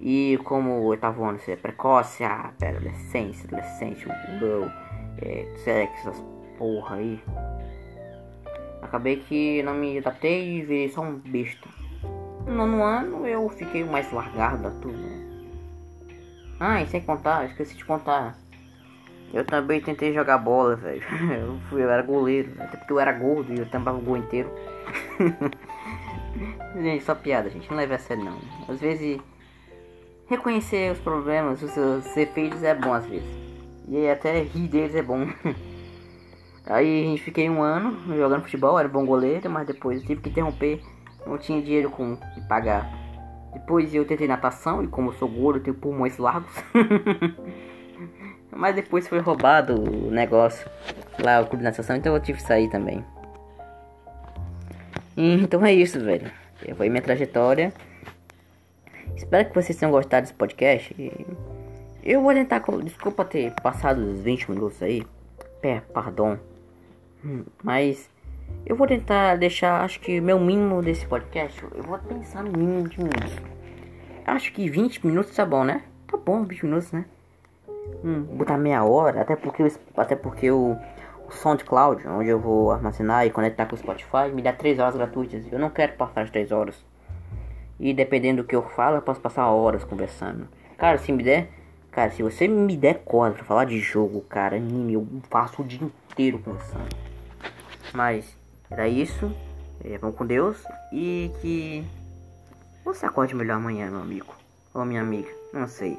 E 0.00 0.38
como 0.44 0.70
o 0.80 0.84
oitavo 0.86 1.24
ano 1.24 1.38
é 1.46 1.56
precoce, 1.56 2.24
ah, 2.24 2.52
pera, 2.58 2.76
adolescência, 2.76 3.46
adolescente, 3.46 4.06
meu, 4.40 4.70
é, 5.22 5.46
sexo, 5.64 6.08
essas 6.08 6.22
porra 6.58 6.96
aí. 6.96 7.22
Acabei 8.82 9.16
que 9.16 9.62
não 9.62 9.74
me 9.74 9.98
adaptei 9.98 10.58
e 10.58 10.62
virei 10.62 10.88
só 10.88 11.00
um 11.00 11.16
besta. 11.16 11.68
No 12.46 12.54
nono 12.54 12.82
ano 12.82 13.26
eu 13.26 13.48
fiquei 13.48 13.84
mais 13.84 14.12
largado 14.12 14.62
da 14.62 14.70
turma. 14.70 15.08
Ah, 16.60 16.82
e 16.82 16.86
sem 16.86 17.00
contar, 17.00 17.46
esqueci 17.46 17.76
de 17.76 17.84
contar. 17.84 18.36
Eu 19.32 19.44
também 19.44 19.80
tentei 19.80 20.12
jogar 20.12 20.38
bola, 20.38 20.76
velho. 20.76 21.02
Eu, 21.34 21.58
fui, 21.68 21.82
eu 21.82 21.90
era 21.90 22.02
goleiro, 22.02 22.52
até 22.60 22.76
porque 22.76 22.92
eu 22.92 23.00
era 23.00 23.10
gordo 23.10 23.52
e 23.52 23.58
eu 23.58 23.68
tampava 23.68 23.98
o 23.98 24.00
gol 24.00 24.16
inteiro. 24.16 24.48
gente, 26.80 27.02
só 27.02 27.16
piada, 27.16 27.50
gente. 27.50 27.68
Não 27.68 27.76
leve 27.76 27.94
a 27.94 27.98
sério, 27.98 28.22
não. 28.22 28.38
Às 28.68 28.80
vezes, 28.80 29.20
reconhecer 30.28 30.92
os 30.92 30.98
problemas, 30.98 31.62
os 31.62 31.70
seus 31.70 32.16
efeitos 32.16 32.62
é 32.62 32.74
bom 32.74 32.92
às 32.92 33.06
vezes. 33.06 33.28
E 33.88 34.08
até 34.08 34.42
rir 34.42 34.68
deles 34.68 34.94
é 34.94 35.02
bom. 35.02 35.26
Aí 36.66 37.04
a 37.04 37.08
gente 37.10 37.22
fiquei 37.22 37.48
um 37.50 37.62
ano 37.62 38.16
jogando 38.16 38.42
futebol, 38.42 38.78
era 38.78 38.88
bom 38.88 39.04
goleiro, 39.04 39.50
mas 39.50 39.66
depois 39.66 40.02
tive 40.02 40.22
que 40.22 40.30
interromper. 40.30 40.80
Não 41.26 41.36
tinha 41.38 41.60
dinheiro 41.60 41.90
com 41.90 42.16
de 42.34 42.40
pagar. 42.48 42.90
Depois 43.52 43.94
eu 43.94 44.04
tentei 44.04 44.26
natação 44.26 44.82
e 44.82 44.88
como 44.88 45.10
eu 45.10 45.14
sou 45.14 45.28
gordo, 45.28 45.60
tenho 45.60 45.76
pulmões 45.76 46.16
largos. 46.18 46.52
mas 48.50 48.74
depois 48.74 49.06
foi 49.06 49.18
roubado 49.18 49.74
o 49.74 50.10
negócio 50.10 50.68
lá, 51.22 51.40
o 51.40 51.46
clube 51.46 51.58
de 51.58 51.64
natação, 51.64 51.96
então 51.96 52.14
eu 52.14 52.20
tive 52.20 52.38
que 52.38 52.44
sair 52.44 52.68
também. 52.68 53.04
Então 55.16 55.64
é 55.64 55.72
isso, 55.72 56.00
velho. 56.00 56.30
Foi 56.76 56.88
minha 56.88 57.02
trajetória. 57.02 57.72
Espero 59.16 59.48
que 59.48 59.54
vocês 59.54 59.78
tenham 59.78 59.92
gostado 59.92 60.22
desse 60.22 60.34
podcast. 60.34 60.94
Eu 62.02 62.20
vou 62.20 62.34
tentar. 62.34 62.62
Desculpa 62.82 63.24
ter 63.24 63.52
passado 63.62 63.98
os 63.98 64.20
20 64.20 64.50
minutos 64.50 64.82
aí. 64.82 65.06
Pé, 65.60 65.82
perdão. 65.92 66.38
Hum, 67.24 67.44
mas 67.62 68.10
eu 68.66 68.76
vou 68.76 68.86
tentar 68.86 69.36
deixar, 69.36 69.82
acho 69.82 70.00
que 70.00 70.20
meu 70.20 70.38
mínimo 70.38 70.82
desse 70.82 71.06
podcast, 71.06 71.62
eu 71.74 71.82
vou 71.82 71.98
pensar 71.98 72.42
no 72.42 72.52
mínimo 72.52 72.88
de 72.88 72.98
minutos. 72.98 73.32
Acho 74.26 74.52
que 74.52 74.68
20 74.68 75.06
minutos 75.06 75.34
tá 75.34 75.44
bom, 75.46 75.64
né? 75.64 75.82
Tá 76.06 76.16
bom, 76.16 76.44
20 76.44 76.64
minutos, 76.64 76.92
né? 76.92 77.04
Hum, 78.02 78.22
botar 78.22 78.58
meia 78.58 78.84
hora, 78.84 79.20
até 79.20 79.36
porque, 79.36 79.70
até 79.96 80.16
porque 80.16 80.50
o, 80.50 80.76
o 81.26 81.30
SoundCloud, 81.30 82.06
onde 82.08 82.28
eu 82.28 82.38
vou 82.38 82.72
armazenar 82.72 83.26
e 83.26 83.30
conectar 83.30 83.66
com 83.66 83.74
o 83.74 83.78
Spotify, 83.78 84.30
me 84.32 84.42
dá 84.42 84.52
3 84.52 84.78
horas 84.78 84.96
gratuitas. 84.96 85.50
Eu 85.52 85.58
não 85.58 85.70
quero 85.70 85.92
passar 85.94 86.22
as 86.22 86.30
3 86.30 86.52
horas. 86.52 86.84
E 87.84 87.92
dependendo 87.92 88.42
do 88.42 88.48
que 88.48 88.56
eu 88.56 88.62
falo, 88.62 88.96
eu 88.96 89.02
posso 89.02 89.20
passar 89.20 89.46
horas 89.50 89.84
conversando. 89.84 90.48
Cara, 90.78 90.96
se 90.96 91.12
me 91.12 91.22
der, 91.22 91.50
cara, 91.90 92.10
se 92.10 92.22
você 92.22 92.48
me 92.48 92.78
der 92.78 93.00
corda 93.04 93.36
pra 93.36 93.44
falar 93.44 93.66
de 93.66 93.78
jogo, 93.78 94.22
cara, 94.22 94.56
anime, 94.56 94.94
eu 94.94 95.06
faço 95.28 95.60
o 95.60 95.64
dia 95.66 95.82
inteiro 95.82 96.38
conversando. 96.38 96.96
Mas 97.92 98.38
era 98.70 98.88
isso. 98.88 99.30
É, 99.84 99.98
vamos 99.98 100.16
com 100.16 100.24
Deus. 100.24 100.64
E 100.90 101.30
que 101.42 101.84
você 102.86 103.04
acorde 103.04 103.34
melhor 103.34 103.56
amanhã, 103.56 103.90
meu 103.90 104.00
amigo. 104.00 104.34
Ou 104.72 104.86
minha 104.86 105.02
amiga. 105.02 105.28
Não 105.52 105.68
sei. 105.68 105.98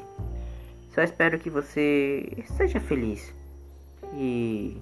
Só 0.90 1.04
espero 1.04 1.38
que 1.38 1.52
você 1.52 2.44
seja 2.58 2.80
feliz. 2.80 3.32
E 4.16 4.82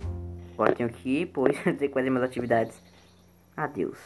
agora 0.54 0.74
tenho 0.74 0.88
que 0.88 1.24
ir, 1.24 1.26
pois 1.26 1.60
tenho 1.64 1.78
que 1.78 1.90
fazer 1.90 2.10
minhas 2.10 2.24
atividades. 2.24 2.82
Adeus. 3.58 4.00